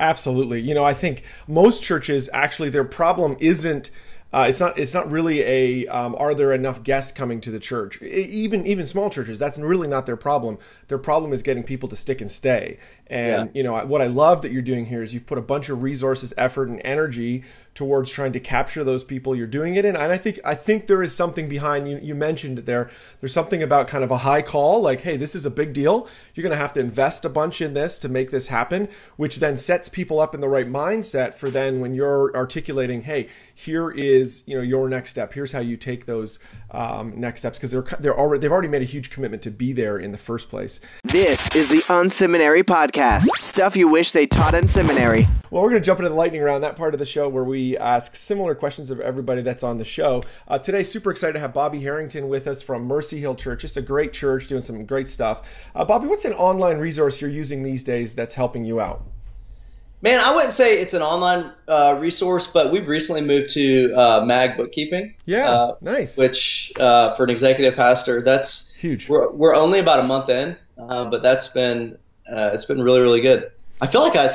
absolutely. 0.00 0.62
You 0.62 0.74
know, 0.74 0.84
I 0.84 0.94
think 0.94 1.22
most 1.46 1.84
churches 1.84 2.28
actually 2.32 2.70
their 2.70 2.82
problem 2.82 3.36
isn't 3.38 3.92
uh, 4.30 4.44
it's 4.46 4.60
not. 4.60 4.78
It's 4.78 4.92
not 4.92 5.10
really 5.10 5.40
a. 5.40 5.86
Um, 5.86 6.14
are 6.18 6.34
there 6.34 6.52
enough 6.52 6.82
guests 6.82 7.12
coming 7.12 7.40
to 7.40 7.50
the 7.50 7.58
church? 7.58 8.02
Even 8.02 8.66
even 8.66 8.86
small 8.86 9.08
churches, 9.08 9.38
that's 9.38 9.58
really 9.58 9.88
not 9.88 10.04
their 10.04 10.18
problem. 10.18 10.58
Their 10.88 10.98
problem 10.98 11.32
is 11.32 11.40
getting 11.40 11.62
people 11.62 11.88
to 11.88 11.96
stick 11.96 12.20
and 12.20 12.30
stay. 12.30 12.78
And 13.06 13.46
yeah. 13.46 13.50
you 13.54 13.62
know 13.62 13.86
what 13.86 14.02
I 14.02 14.06
love 14.06 14.42
that 14.42 14.52
you're 14.52 14.60
doing 14.60 14.86
here 14.86 15.02
is 15.02 15.14
you've 15.14 15.26
put 15.26 15.38
a 15.38 15.42
bunch 15.42 15.70
of 15.70 15.82
resources, 15.82 16.34
effort, 16.36 16.68
and 16.68 16.78
energy 16.84 17.42
towards 17.78 18.10
trying 18.10 18.32
to 18.32 18.40
capture 18.40 18.82
those 18.82 19.04
people 19.04 19.36
you're 19.36 19.46
doing 19.46 19.76
it 19.76 19.84
in. 19.84 19.94
And 19.94 20.10
I 20.10 20.18
think 20.18 20.40
I 20.44 20.56
think 20.56 20.88
there 20.88 21.00
is 21.00 21.14
something 21.14 21.48
behind 21.48 21.88
you. 21.88 22.00
You 22.02 22.16
mentioned 22.16 22.58
it 22.58 22.66
there. 22.66 22.90
There's 23.20 23.32
something 23.32 23.62
about 23.62 23.86
kind 23.86 24.02
of 24.02 24.10
a 24.10 24.18
high 24.18 24.42
call, 24.42 24.82
like, 24.82 25.02
hey, 25.02 25.16
this 25.16 25.36
is 25.36 25.46
a 25.46 25.50
big 25.50 25.72
deal. 25.72 26.08
You're 26.34 26.42
going 26.42 26.50
to 26.50 26.56
have 26.56 26.72
to 26.72 26.80
invest 26.80 27.24
a 27.24 27.28
bunch 27.28 27.60
in 27.60 27.74
this 27.74 28.00
to 28.00 28.08
make 28.08 28.32
this 28.32 28.48
happen, 28.48 28.88
which 29.16 29.36
then 29.36 29.56
sets 29.56 29.88
people 29.88 30.18
up 30.18 30.34
in 30.34 30.40
the 30.40 30.48
right 30.48 30.66
mindset 30.66 31.34
for 31.34 31.50
then 31.50 31.78
when 31.78 31.94
you're 31.94 32.34
articulating, 32.34 33.02
hey, 33.02 33.28
here 33.54 33.92
is 33.92 34.42
you 34.46 34.56
know 34.56 34.62
your 34.62 34.88
next 34.88 35.10
step. 35.10 35.32
Here's 35.32 35.52
how 35.52 35.60
you 35.60 35.76
take 35.76 36.06
those 36.06 36.40
um, 36.72 37.12
next 37.16 37.40
steps 37.40 37.58
because 37.58 37.70
they're 37.70 37.86
they're 38.00 38.18
already 38.18 38.40
they've 38.40 38.52
already 38.52 38.66
made 38.66 38.82
a 38.82 38.86
huge 38.86 39.10
commitment 39.10 39.42
to 39.42 39.52
be 39.52 39.72
there 39.72 39.98
in 39.98 40.10
the 40.10 40.18
first 40.18 40.48
place. 40.48 40.80
This 41.04 41.54
is 41.54 41.70
the 41.70 41.82
Unseminary 41.92 42.64
Podcast. 42.64 43.26
Stuff 43.36 43.76
you 43.76 43.88
wish 43.88 44.10
they 44.10 44.26
taught 44.26 44.54
in 44.54 44.66
seminary. 44.66 45.28
Well, 45.50 45.62
we're 45.62 45.70
going 45.70 45.80
to 45.80 45.86
jump 45.86 46.00
into 46.00 46.10
the 46.10 46.14
lightning 46.14 46.42
round, 46.42 46.62
that 46.62 46.76
part 46.76 46.92
of 46.92 47.00
the 47.00 47.06
show 47.06 47.28
where 47.28 47.44
we 47.44 47.67
ask 47.76 48.16
similar 48.16 48.54
questions 48.54 48.90
of 48.90 49.00
everybody 49.00 49.42
that's 49.42 49.62
on 49.62 49.78
the 49.78 49.84
show. 49.84 50.22
Uh, 50.46 50.58
today, 50.58 50.82
super 50.82 51.10
excited 51.10 51.34
to 51.34 51.40
have 51.40 51.52
Bobby 51.52 51.80
Herrington 51.80 52.28
with 52.28 52.46
us 52.46 52.62
from 52.62 52.84
Mercy 52.84 53.20
Hill 53.20 53.34
Church. 53.34 53.60
Just 53.60 53.76
a 53.76 53.82
great 53.82 54.12
church 54.12 54.48
doing 54.48 54.62
some 54.62 54.86
great 54.86 55.08
stuff. 55.08 55.48
Uh, 55.74 55.84
Bobby, 55.84 56.06
what's 56.06 56.24
an 56.24 56.32
online 56.32 56.78
resource 56.78 57.20
you're 57.20 57.30
using 57.30 57.62
these 57.62 57.84
days 57.84 58.14
that's 58.14 58.34
helping 58.34 58.64
you 58.64 58.80
out? 58.80 59.02
Man, 60.00 60.20
I 60.20 60.32
wouldn't 60.32 60.52
say 60.52 60.78
it's 60.80 60.94
an 60.94 61.02
online 61.02 61.50
uh, 61.66 61.96
resource, 61.98 62.46
but 62.46 62.70
we've 62.70 62.86
recently 62.86 63.20
moved 63.20 63.50
to 63.54 63.92
uh, 63.94 64.24
Mag 64.24 64.56
Bookkeeping. 64.56 65.14
Yeah, 65.24 65.50
uh, 65.50 65.76
nice. 65.80 66.16
Which 66.16 66.72
uh, 66.78 67.16
for 67.16 67.24
an 67.24 67.30
executive 67.30 67.74
pastor, 67.74 68.22
that's 68.22 68.72
huge. 68.76 69.08
We're, 69.08 69.28
we're 69.32 69.56
only 69.56 69.80
about 69.80 69.98
a 69.98 70.04
month 70.04 70.28
in, 70.28 70.56
uh, 70.78 71.06
but 71.06 71.24
that's 71.24 71.48
been 71.48 71.98
uh, 72.30 72.50
it's 72.52 72.64
been 72.64 72.80
really 72.80 73.00
really 73.00 73.20
good. 73.20 73.50
I 73.80 73.88
feel 73.88 74.00
like 74.00 74.14
I 74.14 74.28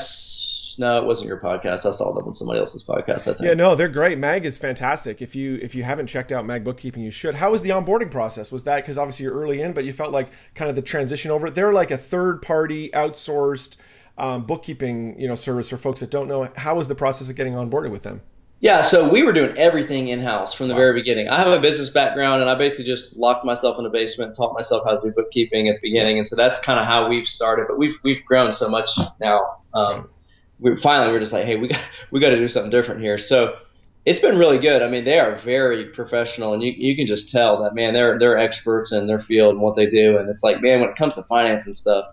no, 0.78 0.98
it 0.98 1.06
wasn't 1.06 1.28
your 1.28 1.40
podcast. 1.40 1.86
I 1.86 1.92
saw 1.92 2.14
them 2.14 2.26
on 2.26 2.34
somebody 2.34 2.60
else's 2.60 2.84
podcast. 2.84 3.22
I 3.22 3.34
think. 3.34 3.42
Yeah, 3.42 3.54
no, 3.54 3.76
they're 3.76 3.90
great. 3.90 4.18
Mag 4.18 4.46
is 4.46 4.58
fantastic. 4.58 5.22
If 5.22 5.36
you 5.36 5.60
if 5.62 5.76
you 5.76 5.84
haven't 5.84 6.08
checked 6.08 6.32
out 6.32 6.46
Mag 6.46 6.64
Bookkeeping, 6.64 7.04
you 7.04 7.12
should. 7.12 7.36
How 7.36 7.52
was 7.52 7.62
the 7.62 7.70
onboarding 7.70 8.12
process? 8.12 8.52
Was 8.52 8.64
that 8.64 8.78
because 8.78 8.98
obviously 8.98 9.24
you're 9.26 9.34
early 9.34 9.62
in, 9.62 9.74
but 9.74 9.86
you 9.86 9.94
felt 9.94 10.12
like 10.12 10.30
kind 10.56 10.70
of 10.70 10.76
the 10.76 10.82
transition 10.82 11.32
over? 11.32 11.50
They're 11.50 11.74
like 11.74 11.92
a 11.92 11.98
third 11.98 12.42
party 12.42 12.90
outsourced 12.90 13.78
um, 14.18 14.46
bookkeeping 14.46 15.20
you 15.20 15.28
know 15.28 15.36
service 15.36 15.70
for 15.70 15.78
folks 15.78 16.00
that 16.00 16.10
don't 16.10 16.28
know. 16.28 16.52
How 16.58 16.76
was 16.76 16.88
the 16.88 16.96
process 16.96 17.30
of 17.30 17.36
getting 17.36 17.54
onboarded 17.54 17.92
with 17.92 18.04
them? 18.04 18.22
Yeah, 18.64 18.80
so 18.82 19.10
we 19.10 19.24
were 19.24 19.34
doing 19.34 19.58
everything 19.58 20.08
in 20.08 20.22
house 20.22 20.54
from 20.54 20.70
the 20.70 20.74
very 20.74 20.94
beginning. 20.94 21.28
I 21.28 21.38
have 21.38 21.52
a 21.52 21.60
business 21.60 21.90
background, 21.90 22.42
and 22.42 22.50
I 22.50 22.56
basically 22.56 22.86
just 22.86 23.18
locked 23.18 23.44
myself 23.44 23.78
in 23.78 23.86
a 23.86 23.90
basement, 23.90 24.38
taught 24.38 24.54
myself 24.54 24.86
how 24.86 24.96
to 24.96 25.02
do 25.02 25.14
bookkeeping 25.14 25.68
at 25.68 25.76
the 25.76 25.82
beginning, 25.82 26.18
and 26.18 26.26
so 26.26 26.38
that's 26.38 26.60
kind 26.60 26.80
of 26.80 26.86
how 26.86 27.10
we've 27.10 27.28
started. 27.28 27.66
But 27.68 27.78
we've 27.78 28.00
we've 28.04 28.24
grown 28.24 28.54
so 28.54 28.70
much 28.70 28.90
now. 29.20 29.58
Um, 29.74 30.10
we 30.60 30.76
finally 30.78 31.12
we're 31.12 31.20
just 31.20 31.34
like, 31.34 31.46
hey, 31.46 31.56
we 31.56 31.68
got 31.68 31.82
we 32.12 32.20
got 32.20 32.30
to 32.30 32.38
do 32.38 32.48
something 32.48 32.72
different 32.72 33.02
here. 33.02 33.18
So 33.18 33.58
it's 34.06 34.20
been 34.20 34.38
really 34.38 34.60
good. 34.60 34.82
I 34.82 34.90
mean, 34.90 35.06
they 35.06 35.20
are 35.20 35.36
very 35.36 35.86
professional, 35.86 36.54
and 36.54 36.62
you 36.62 36.74
you 36.76 36.96
can 36.96 37.08
just 37.08 37.32
tell 37.32 37.64
that 37.64 37.74
man, 37.76 37.94
they're 37.94 38.20
they're 38.20 38.38
experts 38.38 38.92
in 38.92 39.08
their 39.08 39.20
field 39.20 39.54
and 39.54 39.62
what 39.62 39.76
they 39.76 39.90
do. 39.90 40.18
And 40.18 40.30
it's 40.30 40.44
like, 40.44 40.62
man, 40.62 40.82
when 40.82 40.90
it 40.90 40.96
comes 40.96 41.16
to 41.16 41.24
finance 41.24 41.66
and 41.66 41.76
stuff, 41.76 42.06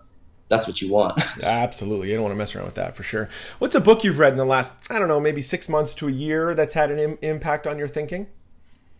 that's 0.51 0.67
what 0.67 0.81
you 0.81 0.89
want. 0.89 1.19
Absolutely. 1.41 2.09
You 2.09 2.15
don't 2.15 2.23
want 2.23 2.33
to 2.33 2.37
mess 2.37 2.53
around 2.53 2.65
with 2.65 2.75
that 2.75 2.95
for 2.95 3.03
sure. 3.03 3.29
What's 3.59 3.73
a 3.73 3.79
book 3.79 4.03
you've 4.03 4.19
read 4.19 4.33
in 4.33 4.37
the 4.37 4.45
last, 4.45 4.91
I 4.91 4.99
don't 4.99 5.07
know, 5.07 5.19
maybe 5.19 5.41
six 5.41 5.69
months 5.69 5.93
to 5.95 6.09
a 6.09 6.11
year 6.11 6.53
that's 6.53 6.73
had 6.73 6.91
an 6.91 6.99
Im- 6.99 7.17
impact 7.21 7.65
on 7.65 7.77
your 7.77 7.87
thinking? 7.87 8.27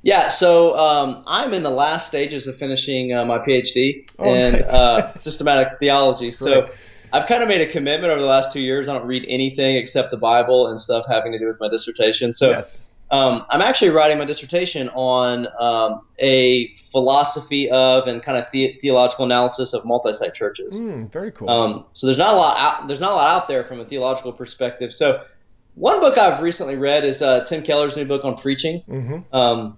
Yeah, 0.02 0.30
so 0.30 0.76
um, 0.78 1.24
I'm 1.28 1.54
in 1.54 1.62
the 1.62 1.70
last 1.70 2.08
stages 2.08 2.48
of 2.48 2.56
finishing 2.56 3.14
uh, 3.14 3.26
my 3.26 3.38
PhD 3.40 4.10
oh, 4.18 4.34
in 4.34 4.54
nice. 4.54 4.74
uh, 4.74 5.14
systematic 5.16 5.78
theology. 5.80 6.32
So 6.32 6.70
I've 7.14 7.28
kind 7.28 7.44
of 7.44 7.50
made 7.50 7.62
a 7.62 7.72
commitment 7.72 8.12
over 8.12 8.22
the 8.22 8.28
last 8.28 8.54
two 8.54 8.62
years. 8.62 8.88
I 8.88 8.98
don't 8.98 9.08
read 9.08 9.26
anything 9.28 9.76
except 9.76 10.12
the 10.12 10.18
Bible 10.18 10.68
and 10.68 10.80
stuff 10.80 11.06
having 11.08 11.32
to 11.34 11.40
do 11.40 11.48
with 11.48 11.60
my 11.60 11.70
dissertation. 11.70 12.34
So 12.34 12.52
yes. 12.52 12.82
Um, 13.12 13.46
I'm 13.50 13.62
actually 13.62 13.90
writing 13.90 14.18
my 14.20 14.26
dissertation 14.26 14.88
on 14.90 15.46
um, 15.60 16.02
a 16.18 16.74
philosophy 16.92 17.70
of 17.70 18.08
and 18.08 18.24
kind 18.24 18.38
of 18.38 18.50
the- 18.52 18.78
theological 18.80 19.26
analysis 19.26 19.74
of 19.74 19.84
multi-site 19.84 20.34
churches. 20.34 20.80
Mm, 20.80 21.12
very 21.12 21.30
cool. 21.32 21.50
Um, 21.50 21.86
so 21.92 22.08
there's 22.08 22.18
not 22.18 22.34
a 22.34 22.38
lot 22.38 22.58
out, 22.58 22.88
there's 22.88 23.02
not 23.02 23.12
a 23.12 23.16
lot 23.16 23.28
out 23.28 23.50
there 23.50 23.66
from 23.66 23.82
a 23.82 23.86
theological 23.86 24.32
perspective. 24.32 24.94
So 24.94 25.26
one 25.76 26.00
book 26.00 26.18
I've 26.18 26.42
recently 26.42 26.78
read 26.78 27.04
is 27.04 27.22
uh, 27.22 27.44
Tim 27.44 27.64
Keller's 27.64 27.98
new 27.98 28.06
book 28.06 28.24
on 28.24 28.38
preaching. 28.38 28.82
Mm-hmm. 28.88 29.36
Um, 29.36 29.78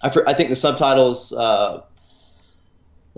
I, 0.00 0.14
I, 0.28 0.34
think 0.34 0.50
the 0.50 0.56
subtitle 0.56 1.10
is 1.10 1.32
uh, 1.32 1.82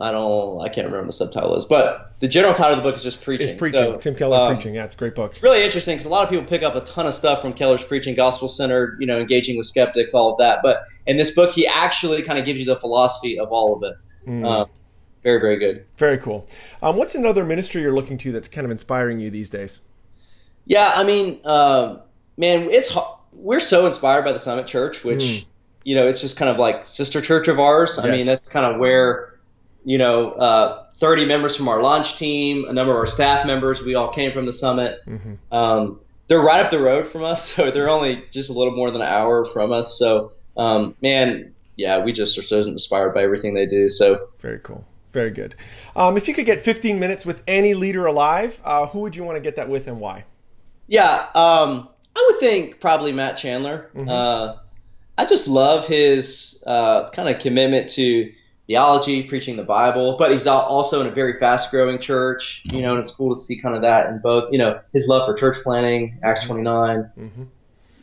I 0.01 0.11
don't 0.11 0.63
I 0.63 0.69
can't 0.71 0.87
remember 0.87 1.01
what 1.01 1.07
the 1.09 1.13
subtitle 1.13 1.57
is, 1.57 1.67
but 1.67 2.08
the 2.21 2.29
general 2.29 2.53
title 2.53 2.79
of 2.79 2.83
the 2.83 2.91
book 2.91 2.97
is 2.97 3.05
just 3.05 3.23
preaching. 3.23 3.49
It's 3.49 3.57
preaching. 3.57 3.81
So, 3.81 3.97
Tim 3.99 4.15
Keller 4.15 4.39
um, 4.39 4.55
preaching. 4.55 4.75
Yeah, 4.75 4.85
it's 4.85 4.95
a 4.95 4.99
great 4.99 5.15
book. 5.15 5.33
It's 5.33 5.43
really 5.43 5.63
interesting 5.63 5.95
because 5.95 6.07
a 6.07 6.09
lot 6.09 6.25
of 6.25 6.31
people 6.31 6.45
pick 6.45 6.63
up 6.63 6.75
a 6.75 6.81
ton 6.81 7.07
of 7.07 7.15
stuff 7.15 7.41
from 7.41 7.53
Keller's 7.53 7.85
preaching, 7.85 8.17
gospel 8.17 8.49
centered, 8.49 8.99
you 9.01 9.07
know, 9.07 9.21
engaging 9.21 9.57
with 9.57 9.67
skeptics, 9.67 10.15
all 10.15 10.33
of 10.33 10.39
that. 10.39 10.61
But 10.63 10.83
in 11.07 11.17
this 11.17 11.31
book, 11.31 11.53
he 11.53 11.67
actually 11.67 12.23
kind 12.23 12.39
of 12.39 12.45
gives 12.45 12.59
you 12.59 12.67
the 12.67 12.77
philosophy 12.77 13.39
of 13.39 13.53
all 13.53 13.77
of 13.77 13.83
it. 13.85 13.97
Mm. 14.29 14.45
Um, 14.45 14.69
very 15.23 15.41
very 15.41 15.59
good. 15.59 15.85
Very 15.97 16.19
cool. 16.19 16.47
Um, 16.83 16.97
what's 16.97 17.15
another 17.15 17.45
ministry 17.45 17.83
you're 17.83 17.95
looking 17.95 18.19
to 18.19 18.33
that's 18.33 18.49
kind 18.49 18.65
of 18.65 18.71
inspiring 18.71 19.21
you 19.21 19.31
these 19.31 19.51
days? 19.51 19.81
Yeah, 20.65 20.93
I 20.95 21.05
mean, 21.05 21.41
um, 21.45 22.01
man, 22.37 22.69
it's 22.71 22.97
we're 23.33 23.61
so 23.61 23.87
inspired 23.87 24.25
by 24.25 24.33
the 24.33 24.41
Summit 24.41 24.67
Church, 24.67 25.05
which 25.05 25.23
mm. 25.23 25.47
you 25.85 25.95
know, 25.95 26.07
it's 26.09 26.21
just 26.21 26.37
kind 26.37 26.51
of 26.51 26.59
like 26.59 26.85
sister 26.85 27.21
church 27.21 27.47
of 27.47 27.61
ours. 27.61 27.95
Yes. 27.97 28.07
I 28.07 28.11
mean, 28.11 28.27
that's 28.27 28.49
kind 28.49 28.67
of 28.67 28.81
where 28.81 29.28
you 29.89 29.99
know. 29.99 30.31
Uh, 30.33 30.85
30 30.99 31.27
members 31.27 31.57
from 31.57 31.69
our 31.69 31.81
launch 31.81 32.19
team, 32.19 32.65
a 32.65 32.73
number 32.73 32.93
of 32.93 32.99
our 32.99 33.07
staff 33.07 33.47
members. 33.47 33.81
We 33.81 33.95
all 33.95 34.13
came 34.13 34.33
from 34.33 34.47
the 34.47 34.53
summit. 34.53 34.99
Mm-hmm. 35.07 35.55
Um, 35.55 36.01
they're 36.27 36.41
right 36.41 36.65
up 36.65 36.73
the 36.73 36.81
road 36.81 37.07
from 37.07 37.23
us, 37.23 37.53
so 37.55 37.71
they're 37.71 37.89
only 37.89 38.25
just 38.33 38.51
a 38.51 38.53
little 38.53 38.75
more 38.75 38.91
than 38.91 39.01
an 39.01 39.07
hour 39.07 39.45
from 39.45 39.71
us. 39.71 39.97
So 39.97 40.33
um, 40.57 40.97
man, 41.01 41.55
yeah, 41.77 42.05
we 42.05 42.13
just 42.13 42.37
are 42.39 42.43
so 42.43 42.61
inspired 42.61 43.15
by 43.15 43.23
everything 43.23 43.55
they 43.55 43.67
do. 43.67 43.89
So 43.89 44.29
very 44.41 44.59
cool. 44.59 44.85
Very 45.13 45.31
good. 45.31 45.55
Um, 45.97 46.17
if 46.17 46.29
you 46.29 46.35
could 46.35 46.45
get 46.45 46.61
15 46.61 46.99
minutes 46.99 47.25
with 47.25 47.43
any 47.47 47.73
leader 47.75 48.05
alive, 48.05 48.61
uh, 48.63 48.87
who 48.87 49.01
would 49.01 49.17
you 49.17 49.25
want 49.25 49.37
to 49.37 49.41
get 49.41 49.57
that 49.57 49.69
with 49.69 49.87
and 49.87 50.01
why? 50.01 50.25
Yeah, 50.87 51.27
um, 51.35 51.89
I 52.15 52.29
would 52.29 52.41
think 52.41 52.81
probably 52.81 53.13
Matt 53.13 53.37
Chandler. 53.37 53.91
Mm-hmm. 53.95 54.09
Uh, 54.09 54.57
I 55.17 55.27
just 55.27 55.49
love 55.49 55.87
his 55.87 56.63
uh, 56.67 57.09
kind 57.11 57.29
of 57.29 57.41
commitment 57.41 57.91
to 57.91 58.33
theology, 58.69 59.25
preaching 59.25 59.57
the 59.57 59.65
Bible, 59.65 60.17
but 60.19 60.31
he's 60.31 60.47
also 60.47 61.01
in 61.01 61.09
a 61.09 61.11
very 61.11 61.41
fast 61.41 61.73
growing 61.73 61.99
church, 61.99 62.63
you 62.71 62.83
know, 62.83 62.93
and 62.93 63.01
it's 63.01 63.11
cool 63.11 63.35
to 63.35 63.41
see 63.41 63.61
kind 63.61 63.75
of 63.75 63.83
that 63.83 64.07
in 64.11 64.21
both, 64.21 64.53
you 64.53 64.59
know, 64.59 64.79
his 64.93 65.09
love 65.09 65.27
for 65.27 65.35
church 65.35 65.57
planting, 65.65 66.21
Acts 66.23 66.47
29. 66.47 67.11
Mm-hmm 67.19 67.43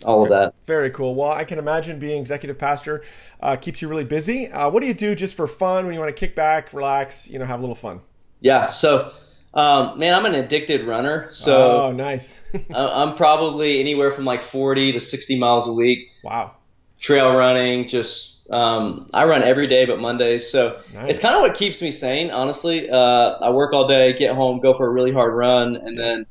all 0.05 0.23
of 0.23 0.29
that. 0.29 0.53
Very 0.65 0.89
cool. 0.89 1.15
Well, 1.15 1.31
I 1.31 1.43
can 1.43 1.59
imagine 1.59 1.99
being 1.99 2.19
executive 2.19 2.57
pastor 2.57 3.03
uh, 3.41 3.55
keeps 3.55 3.81
you 3.81 3.87
really 3.87 4.03
busy. 4.03 4.47
Uh, 4.47 4.69
what 4.69 4.81
do 4.81 4.87
you 4.87 4.93
do 4.93 5.15
just 5.15 5.35
for 5.35 5.47
fun 5.47 5.85
when 5.85 5.93
you 5.93 5.99
want 5.99 6.15
to 6.15 6.19
kick 6.19 6.35
back, 6.35 6.73
relax, 6.73 7.29
you 7.29 7.39
know, 7.39 7.45
have 7.45 7.59
a 7.59 7.61
little 7.61 7.75
fun? 7.75 8.01
Yeah. 8.39 8.67
So, 8.67 9.11
um, 9.53 9.99
man, 9.99 10.13
I'm 10.13 10.25
an 10.25 10.35
addicted 10.35 10.85
runner. 10.85 11.29
So, 11.31 11.81
oh, 11.83 11.91
nice. 11.91 12.39
I'm 12.73 13.15
probably 13.15 13.79
anywhere 13.79 14.11
from 14.11 14.25
like 14.25 14.41
40 14.41 14.93
to 14.93 14.99
60 14.99 15.39
miles 15.39 15.67
a 15.67 15.73
week. 15.73 16.09
Wow. 16.23 16.55
Trail 16.99 17.35
running, 17.35 17.87
just 17.87 18.34
um, 18.49 19.09
I 19.13 19.25
run 19.25 19.43
every 19.43 19.67
day 19.67 19.85
but 19.85 19.99
Mondays. 19.99 20.49
So 20.49 20.79
nice. 20.93 21.11
it's 21.11 21.19
kind 21.19 21.35
of 21.35 21.41
what 21.41 21.55
keeps 21.55 21.81
me 21.81 21.91
sane, 21.91 22.31
honestly. 22.31 22.89
Uh, 22.89 22.97
I 22.97 23.49
work 23.51 23.73
all 23.73 23.87
day, 23.87 24.13
get 24.13 24.35
home, 24.35 24.59
go 24.59 24.73
for 24.73 24.85
a 24.85 24.89
really 24.89 25.11
hard 25.11 25.33
run, 25.33 25.75
and 25.75 25.97
then 25.97 26.25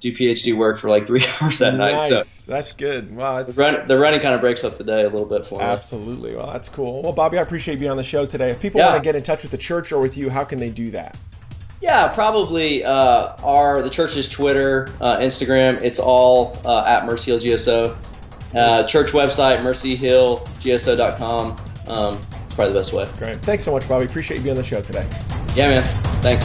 do 0.00 0.12
PhD 0.12 0.56
work 0.56 0.78
for 0.78 0.88
like 0.88 1.06
three 1.06 1.24
hours 1.40 1.58
that 1.58 1.74
nice. 1.74 2.10
night. 2.10 2.24
So 2.24 2.52
that's 2.52 2.72
good. 2.72 3.14
Wow, 3.14 3.42
the, 3.42 3.52
run, 3.52 3.88
the, 3.88 3.98
running 3.98 4.20
kind 4.20 4.34
of 4.34 4.40
breaks 4.40 4.64
up 4.64 4.78
the 4.78 4.84
day 4.84 5.00
a 5.00 5.08
little 5.08 5.26
bit 5.26 5.46
for 5.46 5.58
me. 5.58 5.64
Absolutely. 5.64 6.36
Well, 6.36 6.48
that's 6.48 6.68
cool. 6.68 7.02
Well, 7.02 7.12
Bobby, 7.12 7.38
I 7.38 7.42
appreciate 7.42 7.74
you 7.74 7.80
being 7.80 7.90
on 7.90 7.96
the 7.96 8.04
show 8.04 8.26
today. 8.26 8.50
If 8.50 8.60
people 8.60 8.80
yeah. 8.80 8.90
want 8.90 9.02
to 9.02 9.04
get 9.04 9.16
in 9.16 9.22
touch 9.22 9.42
with 9.42 9.50
the 9.50 9.58
church 9.58 9.92
or 9.92 10.00
with 10.00 10.16
you, 10.16 10.30
how 10.30 10.44
can 10.44 10.58
they 10.58 10.70
do 10.70 10.90
that? 10.90 11.16
Yeah, 11.80 12.08
probably 12.14 12.82
uh, 12.84 13.36
our 13.42 13.82
the 13.82 13.90
church's 13.90 14.28
Twitter, 14.28 14.88
uh, 15.00 15.18
Instagram. 15.18 15.82
It's 15.82 15.98
all 15.98 16.58
uh, 16.64 16.84
at 16.86 17.04
Mercy 17.04 17.30
Hill 17.30 17.40
GSO. 17.40 17.96
Uh, 18.54 18.84
church 18.86 19.10
website, 19.12 19.58
mercyhillgso.com. 19.58 21.56
Um, 21.86 22.20
it's 22.44 22.54
probably 22.54 22.72
the 22.72 22.78
best 22.78 22.92
way. 22.92 23.06
Great. 23.18 23.36
Thanks 23.38 23.64
so 23.64 23.72
much, 23.72 23.88
Bobby. 23.88 24.06
Appreciate 24.06 24.38
you 24.38 24.44
being 24.44 24.56
on 24.56 24.62
the 24.62 24.64
show 24.64 24.80
today. 24.80 25.06
Yeah, 25.54 25.70
man. 25.70 25.84
Thanks. 26.22 26.44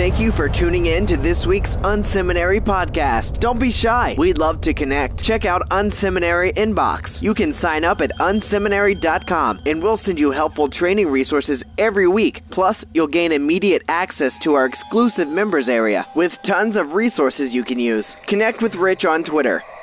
Thank 0.00 0.18
you 0.18 0.32
for 0.32 0.48
tuning 0.48 0.86
in 0.86 1.04
to 1.06 1.16
this 1.18 1.46
week's 1.46 1.76
Unseminary 1.76 2.58
podcast. 2.58 3.38
Don't 3.38 3.58
be 3.58 3.70
shy. 3.70 4.14
We'd 4.16 4.38
love 4.38 4.62
to 4.62 4.72
connect. 4.72 5.22
Check 5.22 5.44
out 5.44 5.68
Unseminary 5.68 6.54
Inbox. 6.54 7.20
You 7.20 7.34
can 7.34 7.52
sign 7.52 7.84
up 7.84 8.00
at 8.00 8.10
unseminary.com 8.18 9.60
and 9.66 9.82
we'll 9.82 9.98
send 9.98 10.18
you 10.18 10.30
helpful 10.30 10.68
training 10.68 11.10
resources 11.10 11.62
every 11.76 12.06
week. 12.08 12.42
Plus, 12.48 12.86
you'll 12.94 13.08
gain 13.08 13.32
immediate 13.32 13.82
access 13.88 14.38
to 14.38 14.54
our 14.54 14.64
exclusive 14.64 15.28
members 15.28 15.68
area 15.68 16.06
with 16.14 16.40
tons 16.40 16.76
of 16.76 16.94
resources 16.94 17.54
you 17.54 17.62
can 17.62 17.78
use. 17.78 18.16
Connect 18.26 18.62
with 18.62 18.76
Rich 18.76 19.04
on 19.04 19.22
Twitter 19.22 19.62